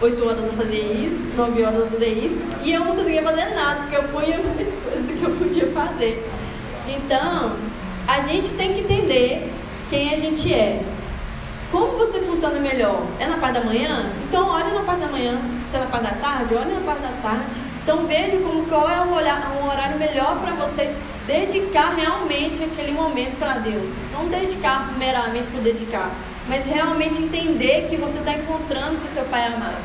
oito 0.00 0.26
horas 0.26 0.44
eu 0.44 0.52
fazia 0.52 0.82
isso, 0.82 1.30
nove 1.36 1.62
horas 1.62 1.78
eu 1.78 1.86
fazia 1.88 2.08
isso, 2.08 2.40
e 2.64 2.72
eu 2.72 2.80
não 2.80 2.96
conseguia 2.96 3.22
fazer 3.22 3.54
nada, 3.54 3.82
porque 3.82 3.96
eu 3.96 4.04
punha 4.04 4.38
mais 4.38 4.74
coisas 4.82 5.10
que 5.10 5.22
eu 5.22 5.30
podia 5.36 5.66
fazer. 5.66 6.26
Então, 6.88 7.52
a 8.06 8.20
gente 8.22 8.48
tem 8.54 8.74
que 8.74 8.80
entender 8.80 9.52
quem 9.90 10.14
a 10.14 10.16
gente 10.16 10.52
é. 10.52 10.82
Como 11.70 11.98
você 11.98 12.20
funciona 12.20 12.58
melhor? 12.58 13.02
É 13.20 13.26
na 13.26 13.36
parte 13.36 13.60
da 13.60 13.64
manhã? 13.64 14.10
Então 14.28 14.48
olhe 14.48 14.72
na 14.72 14.82
parte 14.82 15.00
da 15.00 15.08
manhã. 15.08 15.38
Se 15.70 15.76
é 15.76 15.80
na 15.80 15.86
parte 15.86 16.04
da 16.04 16.12
tarde, 16.12 16.54
olhe 16.54 16.72
na 16.72 16.80
parte 16.80 17.02
da 17.02 17.12
tarde. 17.22 17.68
Então 17.82 18.06
veja 18.06 18.36
como 18.38 18.64
qual 18.66 18.88
é 18.88 19.00
um, 19.02 19.14
horário 19.14 19.98
melhor 19.98 20.38
para 20.40 20.52
você 20.52 20.94
dedicar 21.26 21.94
realmente 21.94 22.62
aquele 22.62 22.92
momento 22.92 23.38
para 23.38 23.54
Deus. 23.58 23.92
Não 24.12 24.28
dedicar 24.28 24.92
meramente 24.98 25.46
por 25.48 25.60
dedicar, 25.60 26.10
mas 26.48 26.64
realmente 26.64 27.22
entender 27.22 27.86
que 27.88 27.96
você 27.96 28.18
está 28.18 28.32
encontrando 28.32 28.98
com 29.00 29.06
o 29.06 29.10
seu 29.10 29.24
Pai 29.24 29.46
amado. 29.46 29.76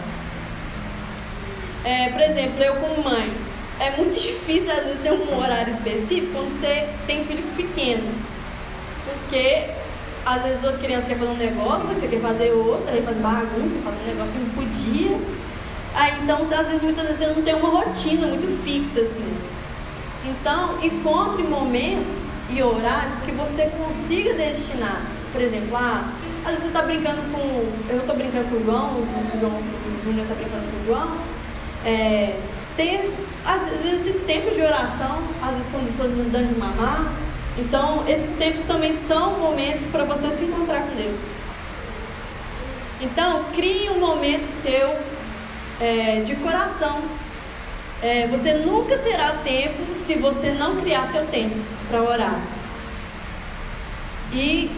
É, 1.84 2.10
por 2.10 2.22
exemplo, 2.22 2.64
eu 2.64 2.76
como 2.76 3.04
mãe, 3.04 3.34
é 3.80 3.92
muito 3.98 4.14
difícil 4.20 4.72
às 4.72 4.84
vezes 4.84 5.02
ter 5.02 5.12
um 5.12 5.38
horário 5.38 5.74
específico 5.74 6.34
quando 6.34 6.52
você 6.52 6.90
tem 7.06 7.26
filho 7.26 7.44
pequeno. 7.56 8.10
Porque 9.06 9.70
às 10.26 10.42
vezes 10.44 10.64
a 10.64 10.74
criança 10.74 11.08
quer 11.08 11.18
fazer 11.18 11.32
um 11.32 11.38
negócio, 11.38 11.88
você 11.88 12.08
quer 12.08 12.22
fazer 12.22 12.52
outra, 12.52 12.92
aí 12.92 13.02
faz 13.02 13.18
bagunça, 13.18 13.78
faz 13.84 13.96
um 14.02 14.08
negócio 14.08 14.32
que 14.32 14.40
não 14.40 14.50
podia. 14.50 15.20
Aí 15.96 16.14
então, 16.24 16.42
às 16.42 16.68
vezes, 16.68 16.82
muitas 16.82 17.06
vezes 17.06 17.20
você 17.20 17.28
não 17.28 17.44
tem 17.44 17.56
uma 17.56 17.70
rotina 17.70 18.28
muito 18.28 18.64
fixa 18.64 19.02
assim. 19.02 19.34
Então, 20.26 20.82
encontre 20.82 21.44
momentos 21.44 22.14
e 22.50 22.64
horários 22.64 23.20
que 23.20 23.32
você 23.32 23.70
consiga 23.78 24.34
destinar. 24.34 25.02
Por 25.32 25.42
exemplo, 25.42 25.76
ah, 25.76 26.10
às 26.46 26.52
vezes 26.52 26.64
você 26.64 26.68
está 26.68 26.82
brincando 26.82 27.22
com. 27.32 27.40
Eu 27.90 28.00
estou 28.00 28.16
brincando 28.16 28.50
com 28.50 28.56
o 28.56 28.64
João, 28.64 28.90
o, 28.92 29.40
João, 29.40 29.52
o 29.52 30.04
Júnior 30.04 30.24
está 30.24 30.36
brincando 30.36 30.64
com 30.72 30.82
o 30.82 30.86
João. 30.86 31.18
É, 31.86 32.40
tem 32.78 33.12
às 33.46 33.66
vezes 33.66 34.08
esses 34.08 34.24
tempos 34.24 34.56
de 34.56 34.62
oração, 34.62 35.20
às 35.42 35.52
vezes 35.52 35.68
quando 35.70 35.90
estou 35.90 36.08
dando 36.08 36.54
de 36.54 36.60
mamar, 36.60 37.12
então, 37.58 38.04
esses 38.08 38.36
tempos 38.36 38.64
também 38.64 38.94
são 38.94 39.40
momentos 39.40 39.86
para 39.88 40.04
você 40.06 40.34
se 40.34 40.46
encontrar 40.46 40.82
com 40.82 40.96
Deus. 40.96 41.20
Então, 43.00 43.46
crie 43.54 43.90
um 43.90 44.00
momento 44.00 44.46
seu 44.62 44.98
é, 45.80 46.24
de 46.26 46.36
coração. 46.38 47.02
É, 48.02 48.28
você 48.28 48.54
nunca 48.54 48.98
terá 48.98 49.34
tempo 49.44 49.94
se 50.06 50.16
você 50.16 50.52
não 50.52 50.78
criar 50.78 51.06
seu 51.08 51.28
tempo 51.28 51.56
para 51.90 52.02
orar. 52.02 52.42
E 54.34 54.72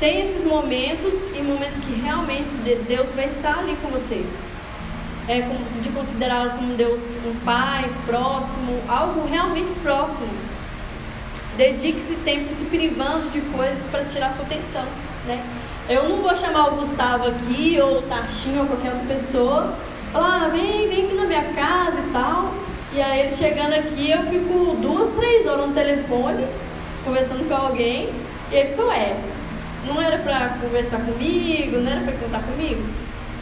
tem 0.00 0.20
esses 0.20 0.44
momentos 0.44 1.14
e 1.32 1.42
momentos 1.42 1.78
que 1.78 1.92
realmente 2.00 2.50
Deus 2.88 3.08
vai 3.14 3.26
estar 3.26 3.60
ali 3.60 3.76
com 3.80 3.88
você. 3.88 4.24
É, 5.28 5.40
de 5.80 5.88
considerá-lo 5.90 6.50
como 6.50 6.74
Deus, 6.74 7.00
um 7.24 7.34
pai 7.44 7.88
próximo, 8.04 8.82
algo 8.88 9.26
realmente 9.26 9.70
próximo 9.80 10.53
Dedique-se 11.56 12.16
tempo 12.24 12.52
se 12.52 12.64
privando 12.64 13.30
de 13.30 13.40
coisas 13.40 13.84
para 13.88 14.04
tirar 14.04 14.32
sua 14.32 14.44
atenção, 14.44 14.84
né? 15.24 15.40
Eu 15.88 16.08
não 16.08 16.16
vou 16.16 16.34
chamar 16.34 16.72
o 16.72 16.76
Gustavo 16.76 17.28
aqui, 17.28 17.78
ou 17.80 17.98
o 17.98 18.02
Tarchinho, 18.02 18.62
ou 18.62 18.66
qualquer 18.66 18.92
outra 18.92 19.14
pessoa, 19.14 19.74
falar, 20.12 20.46
ah, 20.46 20.48
vem, 20.48 20.88
vem 20.88 21.04
aqui 21.04 21.14
na 21.14 21.26
minha 21.26 21.44
casa 21.52 22.00
e 22.00 22.10
tal. 22.12 22.52
E 22.92 23.00
aí 23.00 23.20
ele 23.20 23.30
chegando 23.30 23.72
aqui, 23.72 24.10
eu 24.10 24.22
fico 24.24 24.76
duas, 24.80 25.12
três 25.12 25.46
horas 25.46 25.68
no 25.68 25.74
telefone, 25.74 26.44
conversando 27.04 27.48
com 27.48 27.54
alguém, 27.54 28.10
e 28.50 28.56
aí 28.56 28.68
ficou, 28.68 28.90
é, 28.90 29.16
não 29.86 30.02
era 30.02 30.18
para 30.18 30.56
conversar 30.60 30.98
comigo, 30.98 31.78
não 31.78 31.90
era 31.90 32.00
para 32.00 32.14
contar 32.14 32.40
comigo. 32.40 32.82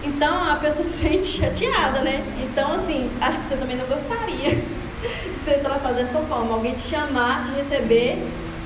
Então 0.05 0.51
a 0.51 0.57
pessoa 0.57 0.85
se 0.85 0.99
sente 0.99 1.27
chateada, 1.27 2.01
né? 2.01 2.23
Então, 2.43 2.75
assim, 2.75 3.11
acho 3.23 3.39
que 3.39 3.45
você 3.47 3.57
também 3.57 3.77
não 3.77 3.87
gostaria 3.87 4.82
ser 5.45 5.61
tratado 5.61 5.95
dessa 5.95 6.21
forma, 6.21 6.55
alguém 6.55 6.75
te 6.75 6.83
chamar, 6.83 7.45
te 7.45 7.51
receber 7.53 8.19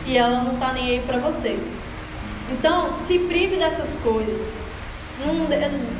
e 0.07 0.17
ela 0.17 0.43
não 0.43 0.57
tá 0.57 0.73
nem 0.73 0.91
aí 0.91 1.03
para 1.07 1.19
você. 1.19 1.59
Então, 2.51 2.93
se 2.93 3.19
prive 3.21 3.57
dessas 3.57 3.99
coisas. 4.03 4.65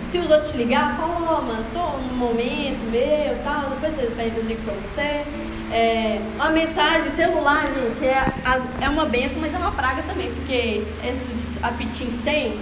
se 0.05 0.19
os 0.19 0.31
outros 0.31 0.53
te 0.53 0.59
ligar, 0.59 0.97
fala, 0.97 1.17
ó, 1.21 1.39
oh, 1.39 1.43
mano, 1.43 1.65
tô 1.73 1.99
no 1.99 2.15
momento 2.15 2.91
meu, 2.91 3.37
tal, 3.43 3.71
depois 3.71 3.99
eu 3.99 4.43
ligo 4.43 4.63
pra 4.63 4.75
você. 4.75 5.25
É, 5.73 6.21
uma 6.37 6.51
mensagem 6.51 7.11
celular, 7.11 7.63
gente, 7.63 8.07
é, 8.07 8.33
é 8.81 8.89
uma 8.89 9.07
benção, 9.07 9.39
mas 9.41 9.53
é 9.53 9.59
uma 9.59 9.73
praga 9.73 10.05
também, 10.05 10.33
porque 10.33 10.85
esses 11.03 11.63
apitinhos 11.63 12.15
que 12.15 12.23
tem 12.23 12.61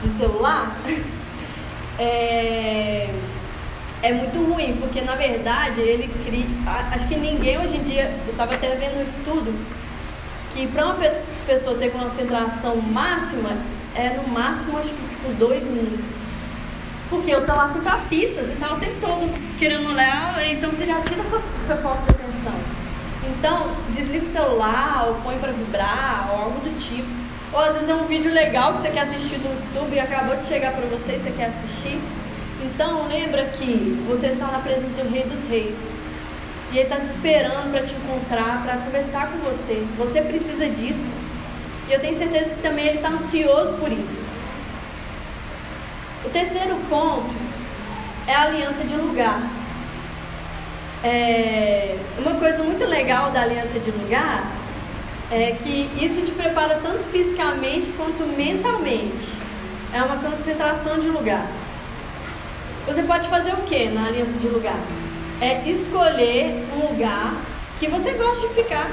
de 0.00 0.08
celular 0.10 0.76
é, 1.98 3.08
é 4.02 4.12
muito 4.12 4.38
ruim, 4.42 4.76
porque 4.80 5.02
na 5.02 5.14
verdade 5.14 5.80
ele 5.80 6.08
cria. 6.24 6.46
Acho 6.90 7.06
que 7.06 7.16
ninguém 7.16 7.58
hoje 7.58 7.76
em 7.76 7.82
dia, 7.82 8.14
eu 8.26 8.32
estava 8.32 8.54
até 8.54 8.74
vendo 8.74 8.98
um 8.98 9.02
estudo, 9.02 9.54
que 10.54 10.66
para 10.68 10.86
uma 10.86 10.96
pessoa 11.46 11.76
ter 11.76 11.90
concentração 11.90 12.76
máxima, 12.76 13.50
é 13.94 14.10
no 14.10 14.28
máximo 14.28 14.78
acho 14.78 14.90
que 14.90 15.16
por 15.22 15.34
dois 15.34 15.62
minutos. 15.64 16.20
Porque 17.08 17.34
o 17.34 17.40
celular 17.44 17.72
sempre 17.72 17.88
apita, 17.88 18.44
você 18.44 18.54
tá 18.54 18.72
o 18.72 18.78
tempo 18.78 18.94
todo 19.00 19.58
querendo 19.58 19.88
olhar, 19.88 20.40
então 20.48 20.70
você 20.70 20.86
já 20.86 21.00
tira 21.00 21.22
seu, 21.28 21.42
seu 21.66 21.76
foco 21.78 22.02
de 22.04 22.10
atenção. 22.10 22.54
Então, 23.24 23.72
desliga 23.90 24.24
o 24.24 24.28
celular, 24.28 25.06
ou 25.08 25.14
põe 25.16 25.36
para 25.38 25.52
vibrar, 25.52 26.30
ou 26.30 26.44
algo 26.44 26.60
do 26.60 26.74
tipo. 26.78 27.08
Ou 27.52 27.58
às 27.58 27.74
vezes 27.74 27.88
é 27.88 27.94
um 27.94 28.04
vídeo 28.04 28.32
legal 28.32 28.74
que 28.74 28.82
você 28.82 28.90
quer 28.90 29.00
assistir 29.00 29.38
no 29.38 29.50
YouTube 29.50 29.94
e 29.94 29.98
acabou 29.98 30.36
de 30.36 30.46
chegar 30.46 30.72
para 30.72 30.86
você 30.86 31.14
e 31.14 31.18
você 31.18 31.30
quer 31.32 31.46
assistir. 31.46 31.98
Então, 32.62 33.08
lembra 33.08 33.44
que 33.46 34.04
você 34.06 34.28
está 34.28 34.46
na 34.48 34.58
presença 34.58 35.02
do 35.02 35.10
Rei 35.10 35.24
dos 35.24 35.48
Reis. 35.48 35.76
E 36.72 36.78
ele 36.78 36.82
está 36.82 36.96
te 36.96 37.06
esperando 37.06 37.70
para 37.70 37.82
te 37.82 37.94
encontrar, 37.94 38.62
para 38.62 38.76
conversar 38.78 39.28
com 39.28 39.38
você. 39.38 39.84
Você 39.96 40.20
precisa 40.20 40.68
disso. 40.68 41.18
E 41.88 41.92
eu 41.92 42.00
tenho 42.00 42.16
certeza 42.16 42.54
que 42.54 42.62
também 42.62 42.86
ele 42.86 42.98
está 42.98 43.08
ansioso 43.08 43.72
por 43.78 43.90
isso. 43.90 44.20
O 46.24 46.28
terceiro 46.28 46.76
ponto 46.88 47.34
é 48.28 48.34
a 48.34 48.42
aliança 48.42 48.84
de 48.84 48.94
lugar. 48.94 49.40
É, 51.02 51.96
uma 52.18 52.34
coisa 52.34 52.62
muito 52.62 52.84
legal 52.84 53.30
da 53.30 53.42
aliança 53.42 53.80
de 53.80 53.90
lugar 53.90 54.44
é 55.32 55.52
que 55.52 55.90
isso 55.98 56.20
te 56.22 56.32
prepara 56.32 56.78
tanto 56.82 57.02
fisicamente 57.04 57.90
quanto 57.96 58.22
mentalmente. 58.36 59.32
É 59.92 60.02
uma 60.02 60.18
concentração 60.18 61.00
de 61.00 61.08
lugar. 61.08 61.46
Você 62.90 63.04
pode 63.04 63.28
fazer 63.28 63.52
o 63.52 63.58
que 63.58 63.88
na 63.90 64.06
aliança 64.06 64.36
de 64.40 64.48
lugar? 64.48 64.76
É 65.40 65.62
escolher 65.64 66.66
um 66.74 66.88
lugar 66.88 67.40
que 67.78 67.86
você 67.86 68.10
gosta 68.14 68.48
de 68.48 68.52
ficar. 68.52 68.90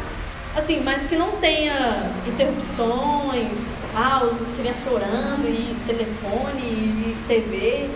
Assim, 0.56 0.84
mas 0.84 1.08
que 1.08 1.16
não 1.16 1.32
tenha 1.38 2.12
interrupções, 2.28 3.58
ah, 3.96 4.22
criança 4.56 4.82
chorando, 4.88 5.48
e 5.48 5.76
telefone, 5.88 6.62
e 6.62 7.18
TV. 7.28 7.90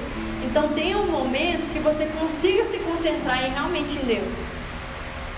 Então 0.43 0.70
tenha 0.70 0.98
um 0.98 1.05
momento 1.05 1.72
que 1.72 1.77
você 1.77 2.08
consiga 2.20 2.65
se 2.65 2.79
concentrar 2.79 3.46
em 3.46 3.51
realmente 3.51 4.00
em 4.00 4.05
Deus. 4.08 4.36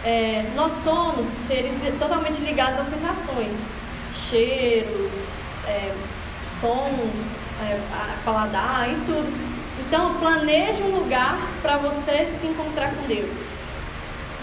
É, 0.06 0.46
nós 0.56 0.72
somos 0.82 1.28
seres 1.28 1.74
totalmente 2.00 2.40
ligados 2.40 2.80
às 2.80 2.88
sensações, 2.88 3.68
cheiros, 4.30 5.12
é, 5.68 5.94
sons, 6.62 7.36
é, 7.62 7.78
paladar 8.24 8.90
e 8.90 8.96
tudo. 9.06 9.53
Então 9.80 10.16
planeje 10.16 10.84
um 10.84 11.00
lugar 11.00 11.38
para 11.62 11.78
você 11.78 12.26
se 12.28 12.48
encontrar 12.48 12.94
com 12.94 13.08
Deus. 13.08 13.32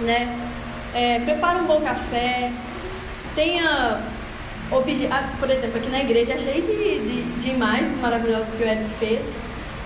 Né? 0.00 0.38
É, 0.94 1.20
prepare 1.20 1.58
um 1.58 1.66
bom 1.66 1.80
café, 1.80 2.50
tenha 3.34 4.00
ah, 5.10 5.28
por 5.40 5.50
exemplo, 5.50 5.78
aqui 5.78 5.88
na 5.90 6.00
igreja 6.00 6.34
é 6.34 6.38
cheio 6.38 6.62
de, 6.62 7.00
de, 7.00 7.22
de 7.40 7.50
imagens 7.50 8.00
maravilhosas 8.00 8.54
que 8.54 8.62
o 8.62 8.66
Eric 8.66 8.88
fez, 9.00 9.26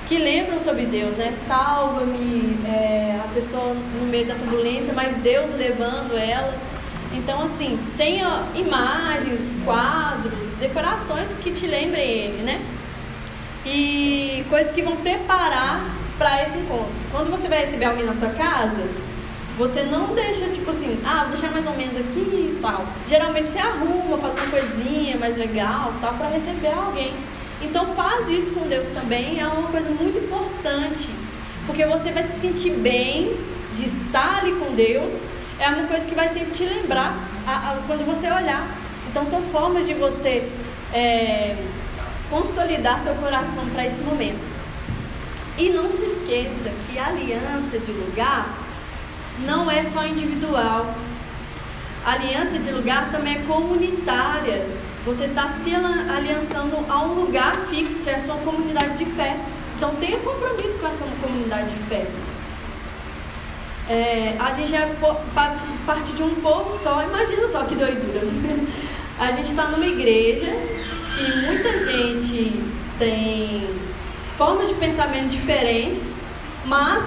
que 0.06 0.18
lembram 0.18 0.60
sobre 0.60 0.84
Deus, 0.84 1.16
né? 1.16 1.32
Salva-me, 1.32 2.58
é, 2.66 3.18
a 3.24 3.28
pessoa 3.28 3.74
no 3.98 4.06
meio 4.06 4.26
da 4.26 4.34
turbulência, 4.34 4.92
mas 4.92 5.16
Deus 5.16 5.50
levando 5.56 6.18
ela. 6.18 6.54
Então, 7.14 7.42
assim, 7.44 7.78
tenha 7.96 8.42
imagens, 8.54 9.56
quadros, 9.64 10.56
decorações 10.60 11.28
que 11.42 11.50
te 11.52 11.66
lembrem 11.66 12.06
ele, 12.06 12.42
né? 12.42 12.60
E 13.66 14.44
coisas 14.48 14.72
que 14.72 14.82
vão 14.82 14.96
preparar 14.96 15.84
para 16.18 16.42
esse 16.42 16.58
encontro. 16.58 16.92
Quando 17.10 17.30
você 17.30 17.48
vai 17.48 17.60
receber 17.60 17.86
alguém 17.86 18.04
na 18.04 18.14
sua 18.14 18.30
casa, 18.30 18.88
você 19.56 19.82
não 19.84 20.14
deixa, 20.14 20.48
tipo 20.48 20.70
assim, 20.70 20.98
ah, 21.04 21.20
vou 21.22 21.32
deixar 21.32 21.52
mais 21.52 21.66
ou 21.66 21.74
menos 21.74 21.96
aqui 21.96 22.20
e 22.20 22.58
tal. 22.60 22.84
Geralmente 23.08 23.48
você 23.48 23.58
arruma, 23.58 24.18
faz 24.18 24.34
uma 24.34 24.50
coisinha 24.50 25.16
mais 25.16 25.36
legal 25.36 25.92
tal, 26.00 26.14
para 26.14 26.28
receber 26.28 26.72
alguém. 26.72 27.14
Então 27.62 27.86
faz 27.94 28.28
isso 28.28 28.52
com 28.52 28.68
Deus 28.68 28.88
também, 28.88 29.40
é 29.40 29.46
uma 29.46 29.70
coisa 29.70 29.88
muito 29.90 30.18
importante. 30.18 31.08
Porque 31.66 31.86
você 31.86 32.10
vai 32.10 32.24
se 32.24 32.40
sentir 32.40 32.72
bem 32.72 33.36
de 33.76 33.86
estar 33.86 34.40
ali 34.40 34.52
com 34.52 34.74
Deus. 34.74 35.12
É 35.58 35.68
uma 35.68 35.86
coisa 35.86 36.04
que 36.04 36.14
vai 36.14 36.28
sempre 36.28 36.50
te 36.50 36.64
lembrar 36.64 37.16
a, 37.46 37.52
a, 37.52 37.76
quando 37.86 38.04
você 38.04 38.30
olhar. 38.30 38.68
Então 39.08 39.24
são 39.24 39.40
formas 39.42 39.86
de 39.86 39.94
você 39.94 40.50
é, 40.92 41.56
consolidar 42.34 42.98
seu 42.98 43.14
coração 43.14 43.64
para 43.72 43.86
esse 43.86 44.00
momento. 44.00 44.52
E 45.56 45.70
não 45.70 45.92
se 45.92 46.02
esqueça 46.02 46.72
que 46.88 46.98
a 46.98 47.06
aliança 47.06 47.78
de 47.78 47.92
lugar 47.92 48.48
não 49.46 49.70
é 49.70 49.84
só 49.84 50.04
individual. 50.04 50.94
A 52.04 52.12
aliança 52.12 52.58
de 52.58 52.72
lugar 52.72 53.12
também 53.12 53.36
é 53.36 53.42
comunitária. 53.42 54.66
Você 55.06 55.26
está 55.26 55.46
se 55.48 55.72
aliançando 55.72 56.84
a 56.88 57.04
um 57.04 57.14
lugar 57.20 57.54
fixo, 57.70 58.02
que 58.02 58.10
é 58.10 58.16
a 58.16 58.20
sua 58.20 58.36
comunidade 58.36 58.98
de 58.98 59.04
fé. 59.04 59.38
Então 59.76 59.94
tenha 59.96 60.18
compromisso 60.18 60.78
com 60.78 60.88
essa 60.88 61.04
comunidade 61.22 61.70
de 61.70 61.82
fé. 61.84 62.06
É, 63.88 64.34
a 64.40 64.52
gente 64.54 64.74
é 64.74 64.96
parte 65.86 66.12
de 66.12 66.22
um 66.22 66.34
povo 66.36 66.76
só, 66.82 67.04
imagina 67.04 67.46
só 67.48 67.62
que 67.64 67.76
doidura. 67.76 68.22
A 69.16 69.30
gente 69.30 69.50
está 69.50 69.68
numa 69.68 69.86
igreja 69.86 70.48
e 71.18 71.46
muita 71.46 71.78
gente 71.84 72.60
tem 72.98 73.68
formas 74.36 74.68
de 74.68 74.74
pensamento 74.74 75.28
diferentes, 75.28 76.02
mas 76.66 77.02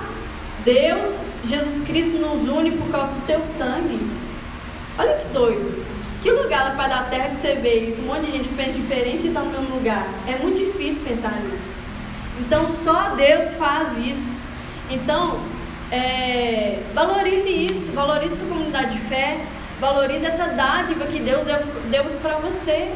Deus, 0.64 1.24
Jesus 1.46 1.86
Cristo 1.86 2.18
nos 2.18 2.48
une 2.48 2.72
por 2.72 2.90
causa 2.90 3.14
do 3.14 3.26
teu 3.26 3.44
sangue. 3.44 4.00
Olha 4.98 5.16
que 5.16 5.34
doido. 5.34 5.86
Que 6.24 6.32
lugar 6.32 6.76
para 6.76 6.88
da 6.88 7.04
terra 7.04 7.30
que 7.30 7.38
você 7.38 7.56
vê 7.56 7.80
isso? 7.80 8.02
Um 8.02 8.06
monte 8.06 8.26
de 8.26 8.32
gente 8.32 8.50
que 8.50 8.56
pensa 8.56 8.72
diferente 8.72 9.26
e 9.26 9.28
está 9.28 9.42
no 9.42 9.52
mesmo 9.52 9.76
lugar. 9.76 10.08
É 10.28 10.36
muito 10.42 10.58
difícil 10.58 11.02
pensar 11.06 11.32
nisso. 11.42 11.80
Então 12.40 12.68
só 12.68 13.16
Deus 13.16 13.54
faz 13.54 13.98
isso. 13.98 14.40
Então, 14.90 15.40
é, 15.92 16.80
valorize 16.94 17.50
isso, 17.50 17.92
valorize 17.92 18.38
sua 18.38 18.48
comunidade 18.48 18.92
de 18.94 19.00
fé, 19.00 19.46
valorize 19.80 20.26
essa 20.26 20.46
dádiva 20.48 21.06
que 21.06 21.20
Deus 21.20 21.46
deu 21.90 22.04
para 22.22 22.38
você 22.38 22.92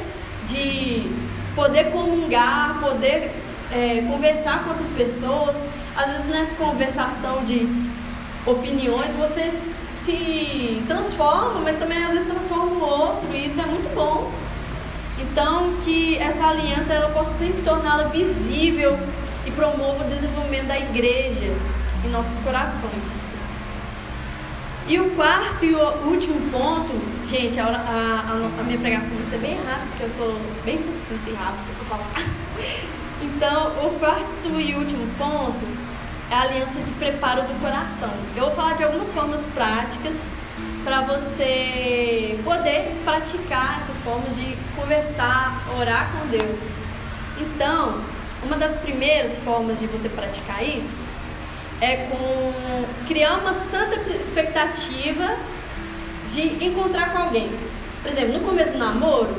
de 0.52 1.10
poder 1.56 1.92
comungar, 1.92 2.80
poder 2.82 3.32
é, 3.72 4.02
conversar 4.08 4.64
com 4.64 4.72
outras 4.72 4.88
pessoas, 4.90 5.56
às 5.96 6.08
vezes 6.12 6.26
nessa 6.28 6.56
conversação 6.56 7.44
de 7.44 7.68
opiniões 8.46 9.14
você 9.14 9.52
se 10.04 10.84
transforma, 10.88 11.62
mas 11.62 11.78
também 11.78 12.04
às 12.04 12.12
vezes 12.12 12.28
transforma 12.28 12.72
o 12.72 12.82
outro, 12.82 13.30
e 13.34 13.46
isso 13.46 13.62
é 13.62 13.66
muito 13.66 13.94
bom. 13.94 14.32
Então, 15.20 15.74
que 15.84 16.18
essa 16.18 16.48
aliança 16.48 16.94
ela 16.94 17.10
possa 17.10 17.38
sempre 17.38 17.62
torná-la 17.62 18.08
visível 18.08 18.98
e 19.46 19.52
promova 19.52 20.04
o 20.04 20.10
desenvolvimento 20.10 20.68
da 20.68 20.80
igreja 20.80 21.56
em 22.04 22.10
nossos 22.10 22.38
corações. 22.44 23.31
E 24.88 25.00
o 25.00 25.12
quarto 25.12 25.63
e 25.63 25.74
o 25.74 26.08
último 26.08 26.41
ponto, 26.52 26.91
gente, 27.28 27.60
a, 27.60 27.65
a, 27.65 28.60
a 28.60 28.63
minha 28.63 28.80
pregação 28.80 29.12
vai 29.12 29.30
ser 29.30 29.38
bem 29.38 29.56
rápida, 29.58 29.88
porque 29.89 30.04
eu 30.04 30.10
sou 30.10 30.41
bem 30.65 30.78
sucinta 30.78 31.30
e 31.30 31.34
rápida 31.34 31.63
para 31.78 31.98
falar. 31.98 32.12
Então, 33.24 33.67
o 33.86 34.00
quarto 34.00 34.60
e 34.60 34.74
último 34.74 35.08
ponto 35.15 35.63
é 36.32 36.34
a 36.34 36.41
aliança 36.41 36.80
de 36.80 36.91
preparo 36.94 37.44
do 37.44 37.62
coração. 37.62 38.10
Eu 38.36 38.46
vou 38.46 38.56
falar 38.56 38.74
de 38.74 38.84
algumas 38.84 39.13
formas 39.13 39.41
práticas 39.54 40.15
para 40.84 41.02
você 41.02 42.39
poder 42.44 42.96
praticar 43.06 43.82
essas 43.82 43.98
formas 44.02 44.36
de 44.36 44.58
conversar, 44.76 45.62
orar 45.80 46.12
com 46.12 46.28
Deus. 46.30 46.60
Então, 47.39 48.02
uma 48.44 48.58
das 48.58 48.76
primeiras 48.82 49.38
formas 49.39 49.80
de 49.80 49.86
você 49.86 50.10
praticar 50.10 50.63
isso 50.63 51.01
é 51.82 52.08
com 52.08 52.84
criar 53.08 53.38
uma 53.39 53.54
santa 53.54 53.96
expectativa 54.12 55.36
de 56.30 56.63
encontrar 56.63 57.12
com 57.12 57.24
alguém. 57.24 57.50
Por 58.04 58.12
exemplo, 58.12 58.34
no 58.34 58.39
começo 58.41 58.72
do 58.72 58.78
namoro, 58.78 59.36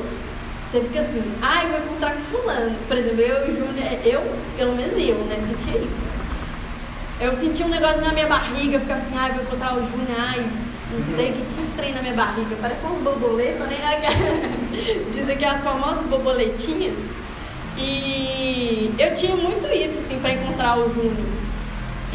você 0.69 0.81
fica 0.81 0.99
assim, 0.99 1.23
ai, 1.41 1.67
vou 1.67 1.79
encontrar 1.79 2.13
com 2.13 2.21
fulano. 2.21 2.75
Por 2.87 2.97
exemplo, 2.97 3.21
eu 3.21 3.47
e 3.47 3.51
o 3.51 3.55
Júnior, 3.55 3.99
eu, 4.05 4.21
pelo 4.57 4.75
menos 4.75 4.93
eu, 4.97 5.15
né, 5.25 5.37
senti 5.47 5.77
isso. 5.77 6.03
Eu 7.19 7.33
senti 7.39 7.63
um 7.63 7.69
negócio 7.69 8.01
na 8.01 8.11
minha 8.11 8.27
barriga, 8.27 8.79
fica 8.79 8.95
assim, 8.95 9.15
ai, 9.15 9.31
vou 9.31 9.43
encontrar 9.43 9.75
o 9.75 9.81
Júnior, 9.81 10.17
ai, 10.17 10.45
não 10.91 11.15
sei 11.15 11.31
o 11.31 11.33
que, 11.33 11.41
que 11.41 11.63
estranho 11.69 11.95
na 11.95 12.01
minha 12.01 12.13
barriga. 12.13 12.55
Parece 12.61 12.81
umas 12.85 13.01
borboletas, 13.01 13.67
né? 13.67 13.77
Dizem 15.11 15.37
que 15.37 15.45
é 15.45 15.49
as 15.49 15.63
famosas 15.63 16.05
borboletinhas. 16.07 16.93
E 17.77 18.93
eu 18.99 19.15
tinha 19.15 19.35
muito 19.35 19.65
isso, 19.67 19.99
assim, 19.99 20.19
para 20.19 20.33
encontrar 20.33 20.77
o 20.77 20.93
Júnior. 20.93 21.42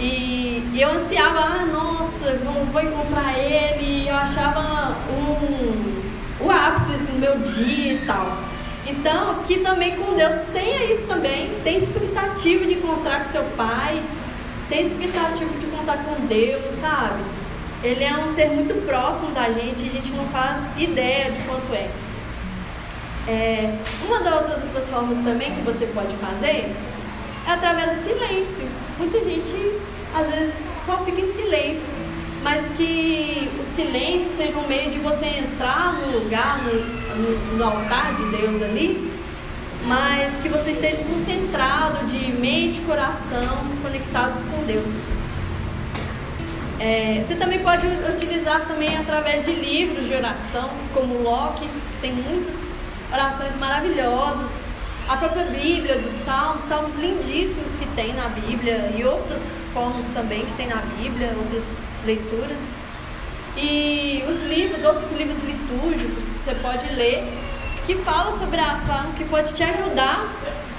E 0.01 0.79
eu 0.81 0.91
ansiava, 0.93 1.41
ah, 1.41 1.67
nossa, 1.67 2.35
vou, 2.45 2.65
vou 2.67 2.81
encontrar 2.81 3.37
ele. 3.37 4.09
Eu 4.09 4.15
achava 4.15 4.97
um, 5.11 6.45
o 6.45 6.51
ápice 6.51 6.93
assim, 6.93 7.19
meu 7.19 7.37
dia 7.39 7.95
e 7.95 8.07
tal. 8.07 8.39
Então, 8.87 9.43
que 9.43 9.59
também 9.59 9.97
com 9.97 10.15
Deus 10.15 10.35
tenha 10.53 10.85
isso 10.85 11.07
também. 11.09 11.51
Tem 11.65 11.79
expectativa 11.79 12.65
de 12.65 12.75
encontrar 12.75 13.25
com 13.25 13.31
seu 13.31 13.43
pai. 13.57 14.01
Tem 14.69 14.87
expectativa 14.87 15.51
de 15.59 15.67
contar 15.67 15.99
com 16.05 16.27
Deus, 16.27 16.63
sabe? 16.81 17.21
Ele 17.83 18.05
é 18.05 18.17
um 18.17 18.29
ser 18.29 18.51
muito 18.51 18.75
próximo 18.87 19.31
da 19.33 19.51
gente 19.51 19.85
e 19.85 19.89
a 19.89 19.93
gente 19.93 20.11
não 20.11 20.27
faz 20.27 20.61
ideia 20.77 21.33
de 21.33 21.41
quanto 21.43 21.73
é. 21.73 21.89
é 23.27 23.79
uma 24.07 24.21
das 24.21 24.35
outras 24.35 24.89
formas 24.89 25.19
também 25.25 25.55
que 25.55 25.61
você 25.63 25.87
pode 25.87 26.15
fazer 26.17 26.73
é 27.49 27.53
através 27.53 27.97
do 27.97 28.05
silêncio. 28.05 28.69
Muita 28.99 29.25
gente 29.25 29.81
às 30.15 30.31
vezes 30.31 30.55
só 30.85 30.99
fica 30.99 31.21
em 31.21 31.33
silêncio, 31.33 31.83
mas 32.43 32.65
que 32.77 33.51
o 33.61 33.65
silêncio 33.65 34.29
seja 34.37 34.57
um 34.59 34.69
meio 34.69 34.91
de 34.91 34.99
você 34.99 35.27
entrar 35.27 35.95
no 35.95 36.19
lugar, 36.19 36.59
no, 36.63 36.75
no, 36.75 37.57
no 37.57 37.65
altar 37.65 38.15
de 38.15 38.37
Deus 38.37 38.63
ali, 38.63 39.13
mas 39.87 40.35
que 40.43 40.49
você 40.49 40.73
esteja 40.73 40.99
concentrado 41.05 42.05
de 42.07 42.33
mente 42.33 42.81
e 42.81 42.85
coração 42.85 43.67
conectados 43.83 44.37
com 44.51 44.65
Deus. 44.65 44.95
É, 46.81 47.25
você 47.27 47.35
também 47.35 47.59
pode 47.61 47.87
utilizar 47.87 48.67
também 48.67 48.97
através 48.97 49.45
de 49.45 49.53
livros 49.53 50.07
de 50.07 50.15
oração, 50.15 50.71
como 50.95 51.23
Locke, 51.23 51.67
que 51.67 52.01
tem 52.01 52.13
muitas 52.13 52.55
orações 53.11 53.57
maravilhosas. 53.59 54.68
A 55.09 55.16
própria 55.16 55.44
Bíblia, 55.44 55.97
dos 56.01 56.12
Salmos, 56.23 56.64
salmos 56.64 56.94
lindíssimos 56.97 57.75
que 57.77 57.87
tem 57.97 58.12
na 58.12 58.29
Bíblia 58.29 58.92
e 58.94 59.03
outras 59.05 59.40
formas 59.73 60.05
também 60.12 60.44
que 60.44 60.53
tem 60.59 60.66
na 60.66 60.83
Bíblia, 60.99 61.35
outras 61.35 61.64
leituras. 62.05 62.59
E 63.57 64.23
os 64.29 64.42
livros, 64.42 64.85
outros 64.85 65.11
livros 65.12 65.38
litúrgicos 65.42 66.25
que 66.25 66.38
você 66.38 66.55
pode 66.57 66.92
ler, 66.92 67.27
que 67.87 67.94
falam 67.94 68.31
sobre 68.35 68.61
a 68.61 68.64
oração, 68.64 69.12
que 69.16 69.25
pode 69.25 69.55
te 69.55 69.62
ajudar 69.62 70.29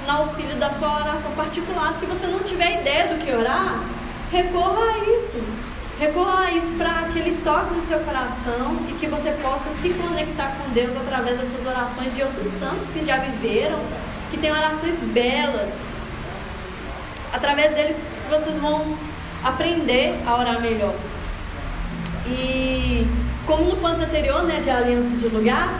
no 0.06 0.14
auxílio 0.14 0.56
da 0.58 0.70
sua 0.74 1.00
oração 1.00 1.32
particular. 1.32 1.92
Se 1.96 2.06
você 2.06 2.28
não 2.28 2.42
tiver 2.42 2.82
ideia 2.82 3.08
do 3.08 3.26
que 3.26 3.34
orar, 3.34 3.82
recorra 4.32 4.92
a 4.94 4.98
isso. 5.18 5.42
Recorra 6.00 6.46
a 6.46 6.52
isso 6.52 6.72
para 6.78 7.10
que 7.12 7.18
Ele 7.18 7.42
toque 7.44 7.74
no 7.74 7.82
seu 7.82 8.00
coração 8.02 8.78
e 8.90 8.94
que 8.94 9.08
você 9.08 9.32
possa 9.42 9.72
se 9.82 9.90
conectar 9.90 10.56
com 10.56 10.70
Deus 10.72 10.96
através 10.96 11.40
dessas 11.40 11.66
orações 11.66 12.14
de 12.14 12.22
outros 12.22 12.48
santos 12.60 12.88
que 12.90 13.04
já 13.04 13.18
viveram, 13.18 13.80
que 14.32 14.38
têm 14.38 14.52
orações 14.52 15.00
belas. 15.00 16.00
Através 17.32 17.74
deles 17.76 17.98
vocês 18.30 18.58
vão 18.60 18.98
aprender 19.44 20.16
a 20.26 20.38
orar 20.38 20.62
melhor. 20.62 20.96
E 22.28 23.08
como 23.46 23.66
no 23.66 23.78
ponto 23.78 24.02
anterior, 24.02 24.44
né, 24.44 24.62
de 24.62 24.70
aliança 24.70 25.18
de 25.18 25.28
lugar, 25.28 25.80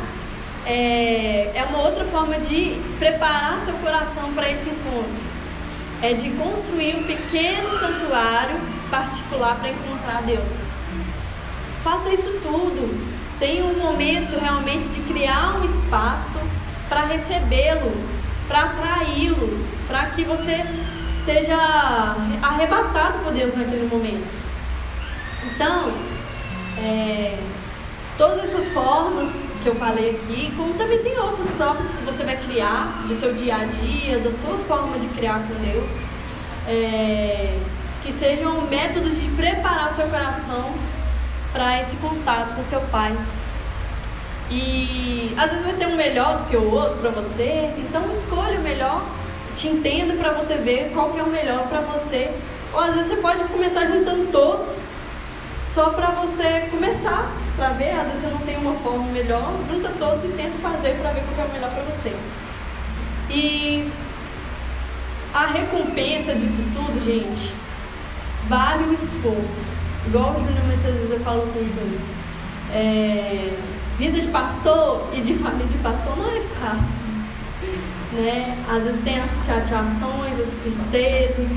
é, 0.66 1.52
é 1.54 1.66
uma 1.70 1.80
outra 1.80 2.04
forma 2.06 2.38
de 2.40 2.80
preparar 2.98 3.62
seu 3.66 3.76
coração 3.76 4.34
para 4.34 4.50
esse 4.50 4.70
encontro. 4.70 5.30
É 6.02 6.14
de 6.14 6.30
construir 6.32 6.96
um 6.96 7.04
pequeno 7.04 7.70
santuário 7.80 8.56
particular 8.90 9.58
para 9.60 9.70
encontrar 9.70 10.22
Deus. 10.24 10.54
Faça 11.84 12.10
isso 12.10 12.40
tudo. 12.42 13.20
Tenha 13.40 13.64
um 13.64 13.78
momento 13.80 14.40
realmente 14.40 14.90
de 14.90 15.02
criar 15.02 15.60
um 15.60 15.66
espaço 15.66 16.38
para 16.90 17.06
recebê-lo, 17.06 17.92
para 18.50 18.64
atraí-lo, 18.64 19.66
para 19.88 20.08
que 20.08 20.26
você 20.26 20.66
seja 21.24 21.56
arrebatado 22.42 23.20
por 23.24 23.32
Deus 23.32 23.56
naquele 23.56 23.88
momento. 23.88 24.28
Então, 25.46 25.94
é, 26.78 27.38
todas 28.18 28.40
essas 28.40 28.68
formas 28.70 29.30
que 29.64 29.68
eu 29.68 29.76
falei 29.76 30.12
aqui, 30.12 30.52
como 30.58 30.74
também 30.74 31.00
tem 31.00 31.18
outras 31.18 31.50
próprias 31.52 31.92
que 31.92 32.04
você 32.04 32.24
vai 32.24 32.36
criar 32.36 33.06
do 33.08 33.16
seu 33.16 33.34
dia 33.34 33.56
a 33.56 33.66
dia, 33.66 34.20
da 34.20 34.32
sua 34.32 34.58
forma 34.68 35.00
de 35.00 35.08
criar 35.10 35.42
com 35.48 35.54
Deus. 35.64 35.92
É, 36.68 37.58
que 38.04 38.12
sejam 38.12 38.62
métodos 38.68 39.22
de 39.22 39.30
preparar 39.32 39.90
o 39.90 39.92
seu 39.94 40.08
coração 40.08 40.74
para 41.52 41.82
esse 41.82 41.96
contato 41.98 42.56
com 42.56 42.64
seu 42.64 42.82
pai. 42.92 43.16
E 44.52 45.34
às 45.38 45.52
vezes 45.52 45.66
vai 45.66 45.76
ter 45.76 45.88
um 45.88 45.96
melhor 45.96 46.40
do 46.40 46.50
que 46.50 46.58
o 46.58 46.72
outro 46.72 46.98
para 46.98 47.12
você, 47.12 47.72
então 47.78 48.12
escolha 48.12 48.60
o 48.60 48.64
melhor, 48.64 49.04
te 49.56 49.68
entenda 49.68 50.16
para 50.16 50.34
você 50.34 50.56
ver 50.56 50.92
qual 50.94 51.12
que 51.12 51.20
é 51.20 51.24
o 51.24 51.28
melhor 51.28 51.68
para 51.68 51.82
você. 51.82 52.32
Ou 52.74 52.80
às 52.80 52.96
vezes 52.96 53.10
você 53.10 53.18
pode 53.18 53.44
começar 53.46 53.86
juntando 53.86 54.32
todos, 54.32 54.70
só 55.74 55.92
para 55.92 56.08
você 56.12 56.68
começar, 56.72 57.32
para 57.56 57.70
ver, 57.70 57.92
às 57.92 58.08
vezes 58.08 58.22
você 58.22 58.28
não 58.28 58.40
tem 58.40 58.58
uma 58.58 58.74
forma 58.76 59.06
melhor, 59.12 59.54
junta 59.70 59.92
todos 60.00 60.26
e 60.26 60.30
tenta 60.30 60.58
fazer 60.60 60.96
para 61.00 61.12
ver 61.12 61.24
qual 61.24 61.36
que 61.36 61.42
é 61.42 61.46
o 61.46 61.54
melhor 61.54 61.72
para 61.72 61.84
você. 61.84 62.16
E 63.30 63.92
a 65.34 65.46
recompensa 65.46 66.34
disso 66.34 66.64
tudo, 66.74 67.06
gente, 67.06 67.54
vale 68.48 68.86
o 68.86 68.94
esforço. 68.94 69.70
Igual 70.08 70.32
o 70.32 70.40
Júnior 70.40 70.66
muitas 70.66 70.94
vezes 70.94 71.12
eu 71.12 71.20
falo 71.20 71.42
com 71.54 71.60
o 71.60 71.64
Júnior. 71.64 72.02
É, 72.74 73.54
vida 74.00 74.18
de 74.18 74.28
pastor 74.28 75.10
e 75.14 75.20
de 75.20 75.34
família 75.34 75.68
de 75.68 75.78
pastor 75.80 76.18
não 76.18 76.32
é 76.32 76.40
fácil. 76.40 77.00
Né? 78.14 78.58
Às 78.72 78.84
vezes 78.84 79.04
tem 79.04 79.20
as 79.20 79.30
chateações, 79.46 80.40
as 80.40 80.50
tristezas, 80.64 81.50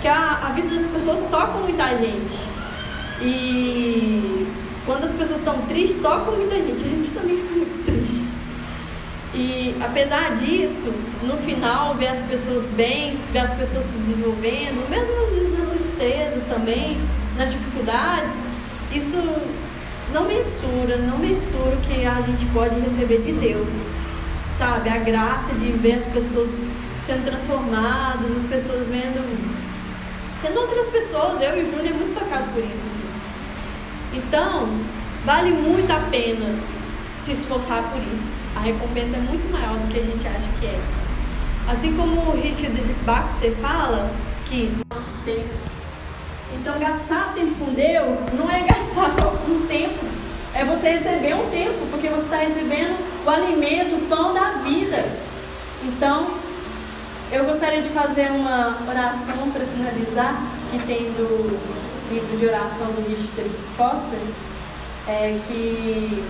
que 0.00 0.06
a, 0.06 0.46
a 0.46 0.52
vida 0.52 0.68
das 0.72 0.86
pessoas 0.86 1.28
toca 1.28 1.58
muita 1.58 1.96
gente. 1.96 2.46
E 3.20 4.46
quando 4.86 5.02
as 5.04 5.10
pessoas 5.12 5.40
estão 5.40 5.60
tristes, 5.62 6.00
tocam 6.00 6.36
muita 6.36 6.54
gente. 6.54 6.84
A 6.84 6.88
gente 6.88 7.10
também 7.10 7.36
fica 7.36 7.54
muito 7.54 7.84
triste. 7.84 8.28
E 9.34 9.76
apesar 9.82 10.32
disso, 10.36 10.94
no 11.24 11.36
final, 11.38 11.96
ver 11.96 12.08
as 12.08 12.20
pessoas 12.20 12.62
bem, 12.76 13.18
ver 13.32 13.40
as 13.40 13.54
pessoas 13.54 13.84
se 13.86 13.96
desenvolvendo, 13.96 14.88
mesmo 14.88 15.12
às 15.24 15.30
vezes 15.34 15.58
nas 15.58 15.70
tristezas 15.72 16.44
também, 16.44 16.96
nas 17.36 17.50
dificuldades, 17.50 18.32
isso 18.92 19.18
não 20.14 20.28
mensura, 20.28 20.96
não 20.98 21.18
mensura 21.18 21.74
o 21.74 21.80
que 21.80 22.06
a 22.06 22.20
gente 22.20 22.46
pode 22.46 22.78
receber 22.78 23.20
de 23.20 23.32
Deus. 23.32 23.68
Sabe? 24.56 24.88
A 24.88 24.98
graça 24.98 25.52
de 25.56 25.72
ver 25.72 25.94
as 25.94 26.04
pessoas 26.04 26.50
sendo 27.04 27.24
transformadas, 27.24 28.30
as 28.36 28.44
pessoas 28.44 28.86
vendo. 28.86 29.20
sendo 30.40 30.60
outras 30.60 30.86
pessoas. 30.86 31.42
Eu 31.42 31.58
e 31.58 31.64
o 31.64 31.70
Júnior 31.70 31.88
é 31.88 31.98
muito 31.98 32.14
tocado 32.18 32.44
por 32.52 32.62
isso. 32.62 32.86
Assim. 32.86 33.04
Então, 34.14 34.68
vale 35.24 35.50
muito 35.50 35.90
a 35.90 35.98
pena 36.08 36.54
se 37.24 37.32
esforçar 37.32 37.82
por 37.90 38.00
isso. 38.00 38.34
A 38.54 38.60
recompensa 38.60 39.16
é 39.16 39.20
muito 39.20 39.50
maior 39.50 39.76
do 39.76 39.92
que 39.92 39.98
a 39.98 40.04
gente 40.04 40.28
acha 40.28 40.48
que 40.60 40.66
é. 40.66 40.80
Assim 41.66 41.96
como 41.96 42.30
o 42.30 42.40
Richard 42.40 42.80
Baxter 43.04 43.52
fala 43.56 44.08
que. 44.44 44.72
Então 46.54 46.78
gastar 46.78 47.34
tempo 47.34 47.54
com 47.56 47.72
Deus 47.72 48.18
não 48.32 48.50
é 48.50 48.60
gastar 48.60 49.12
só 49.20 49.34
um 49.48 49.66
tempo, 49.66 50.04
é 50.54 50.64
você 50.64 50.90
receber 50.90 51.34
um 51.34 51.50
tempo, 51.50 51.86
porque 51.90 52.08
você 52.08 52.24
está 52.24 52.36
recebendo 52.36 52.96
o 53.24 53.30
alimento, 53.30 53.96
o 53.96 54.08
pão 54.08 54.32
da 54.32 54.62
vida. 54.62 55.04
Então, 55.82 56.34
eu 57.30 57.44
gostaria 57.44 57.82
de 57.82 57.88
fazer 57.88 58.30
uma 58.30 58.78
oração 58.88 59.50
para 59.50 59.66
finalizar, 59.66 60.40
que 60.70 60.78
tem 60.86 61.12
do 61.12 61.58
livro 62.10 62.36
de 62.38 62.46
oração 62.46 62.86
do 62.88 63.08
Richard 63.08 63.50
Foster, 63.76 64.20
é, 65.08 65.38
que 65.46 66.22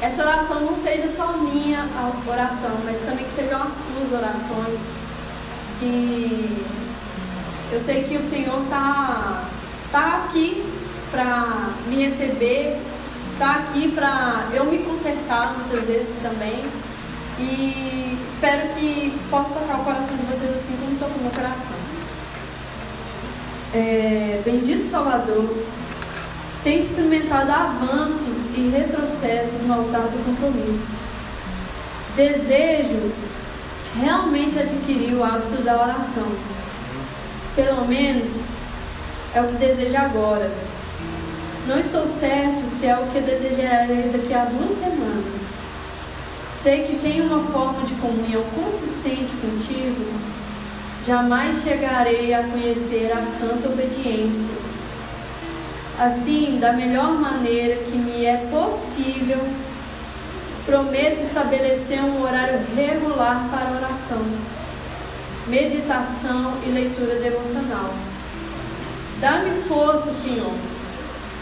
essa 0.00 0.22
oração 0.22 0.60
não 0.62 0.76
seja 0.76 1.08
só 1.16 1.34
minha 1.34 1.88
oração, 2.26 2.72
mas 2.84 2.98
também 3.06 3.24
que 3.24 3.30
sejam 3.30 3.62
as 3.62 3.72
suas 3.72 4.20
orações. 4.20 4.80
Que 5.78 6.64
eu 7.72 7.80
sei 7.80 8.04
que 8.04 8.16
o 8.16 8.22
Senhor 8.22 8.62
está 8.64 9.44
tá 9.90 10.24
aqui 10.24 10.62
para 11.10 11.70
me 11.88 12.04
receber, 12.04 12.78
está 13.32 13.56
aqui 13.56 13.90
para 13.92 14.48
eu 14.52 14.66
me 14.66 14.78
consertar 14.78 15.54
muitas 15.56 15.86
vezes 15.86 16.14
também. 16.22 16.64
E 17.38 18.18
espero 18.26 18.74
que 18.74 19.18
possa 19.30 19.54
tocar 19.54 19.80
o 19.80 19.84
coração 19.84 20.14
de 20.14 20.22
vocês 20.24 20.54
assim 20.54 20.76
como 20.76 20.98
tocou 20.98 21.22
meu 21.22 21.30
coração. 21.30 21.76
É, 23.74 24.42
bendito 24.44 24.86
Salvador, 24.86 25.56
tem 26.62 26.78
experimentado 26.78 27.50
avanços 27.50 28.36
e 28.54 28.68
retrocessos 28.68 29.62
no 29.66 29.72
altar 29.72 30.02
do 30.02 30.24
compromisso. 30.26 31.02
Desejo 32.14 33.10
realmente 33.98 34.58
adquirir 34.58 35.14
o 35.14 35.24
hábito 35.24 35.62
da 35.62 35.80
oração. 35.80 36.30
Pelo 37.54 37.86
menos 37.86 38.30
é 39.34 39.42
o 39.42 39.48
que 39.48 39.56
desejo 39.56 39.96
agora. 39.96 40.50
Não 41.66 41.78
estou 41.78 42.08
certo 42.08 42.66
se 42.68 42.86
é 42.86 42.96
o 42.98 43.06
que 43.08 43.20
desejarei 43.20 44.10
daqui 44.10 44.32
a 44.32 44.46
duas 44.46 44.78
semanas. 44.78 45.40
Sei 46.60 46.84
que 46.84 46.94
sem 46.94 47.20
uma 47.20 47.40
forma 47.52 47.82
de 47.82 47.94
comunhão 47.94 48.42
consistente 48.54 49.34
contigo, 49.36 50.12
jamais 51.04 51.62
chegarei 51.62 52.32
a 52.32 52.42
conhecer 52.44 53.12
a 53.12 53.22
santa 53.24 53.68
obediência. 53.68 54.62
Assim, 55.98 56.58
da 56.58 56.72
melhor 56.72 57.12
maneira 57.12 57.82
que 57.82 57.96
me 57.96 58.24
é 58.24 58.48
possível, 58.50 59.40
prometo 60.64 61.20
estabelecer 61.20 62.02
um 62.02 62.22
horário 62.22 62.60
regular 62.74 63.48
para 63.50 63.76
oração, 63.76 64.24
meditação 65.46 66.58
e 66.64 66.68
leitura 66.68 67.16
devocional. 67.16 67.94
Dá-me 69.20 69.62
força, 69.62 70.12
Senhor, 70.14 70.54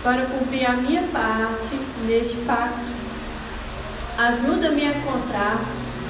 para 0.03 0.27
cumprir 0.27 0.67
a 0.67 0.73
minha 0.73 1.03
parte 1.13 1.79
neste 2.07 2.37
pacto 2.39 3.01
Ajuda-me 4.21 4.85
a 4.85 4.91
encontrar 4.91 5.65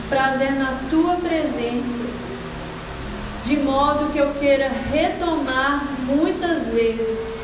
prazer 0.08 0.54
na 0.54 0.80
tua 0.90 1.14
presença, 1.14 2.04
de 3.44 3.56
modo 3.58 4.10
que 4.12 4.18
eu 4.18 4.34
queira 4.34 4.68
retomar 4.68 5.84
muitas 6.04 6.66
vezes. 6.66 7.38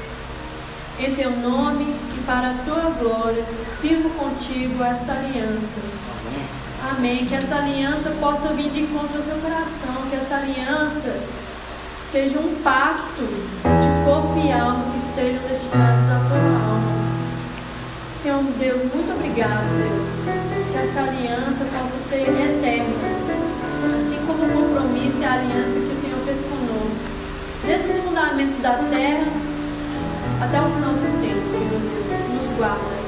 Em 0.98 1.14
teu 1.14 1.30
nome 1.30 1.94
e 2.16 2.20
para 2.26 2.50
a 2.50 2.54
tua 2.64 2.90
glória, 2.98 3.44
firmo 3.80 4.11
contigo 4.11 4.82
essa 4.82 5.12
aliança. 5.12 5.78
Amém. 6.90 7.27
Que 7.27 7.35
essa 7.35 7.57
aliança 7.57 8.11
possa 8.20 8.49
vir 8.55 8.70
de 8.70 8.83
encontro 8.83 9.16
ao 9.16 9.22
seu 9.22 9.37
coração. 9.37 10.07
Que 10.09 10.16
essa 10.16 10.37
aliança 10.37 11.16
seja 12.11 12.38
um 12.38 12.62
pacto 12.62 13.22
de 13.22 14.05
corpo 14.05 14.38
e 14.38 14.53
alma 14.53 14.85
que 14.92 14.99
estejam 14.99 15.42
destinados 15.49 16.05
à 16.05 16.29
tua 16.29 16.38
alma. 16.38 16.96
Senhor 18.22 18.42
Deus, 18.59 18.83
muito 18.92 19.12
obrigado, 19.12 19.66
Deus. 19.77 20.72
Que 20.72 20.79
essa 20.79 21.01
aliança 21.01 21.64
possa 21.64 21.99
ser 22.09 22.22
eterna. 22.22 23.16
Assim 23.99 24.25
como 24.27 24.44
o 24.44 24.49
compromisso 24.49 25.18
e 25.18 25.25
a 25.25 25.33
aliança 25.33 25.72
que 25.72 25.92
o 25.92 25.96
Senhor 25.96 26.18
fez 26.25 26.38
conosco. 26.38 26.96
Desde 27.66 27.88
os 27.88 28.05
fundamentos 28.05 28.59
da 28.59 28.75
terra 28.90 29.27
até 30.40 30.61
o 30.61 30.70
final 30.70 30.92
dos 30.94 31.12
tempos, 31.14 31.53
Senhor 31.53 31.81
Deus. 31.81 32.42
Nos 32.42 32.57
guarda. 32.57 33.06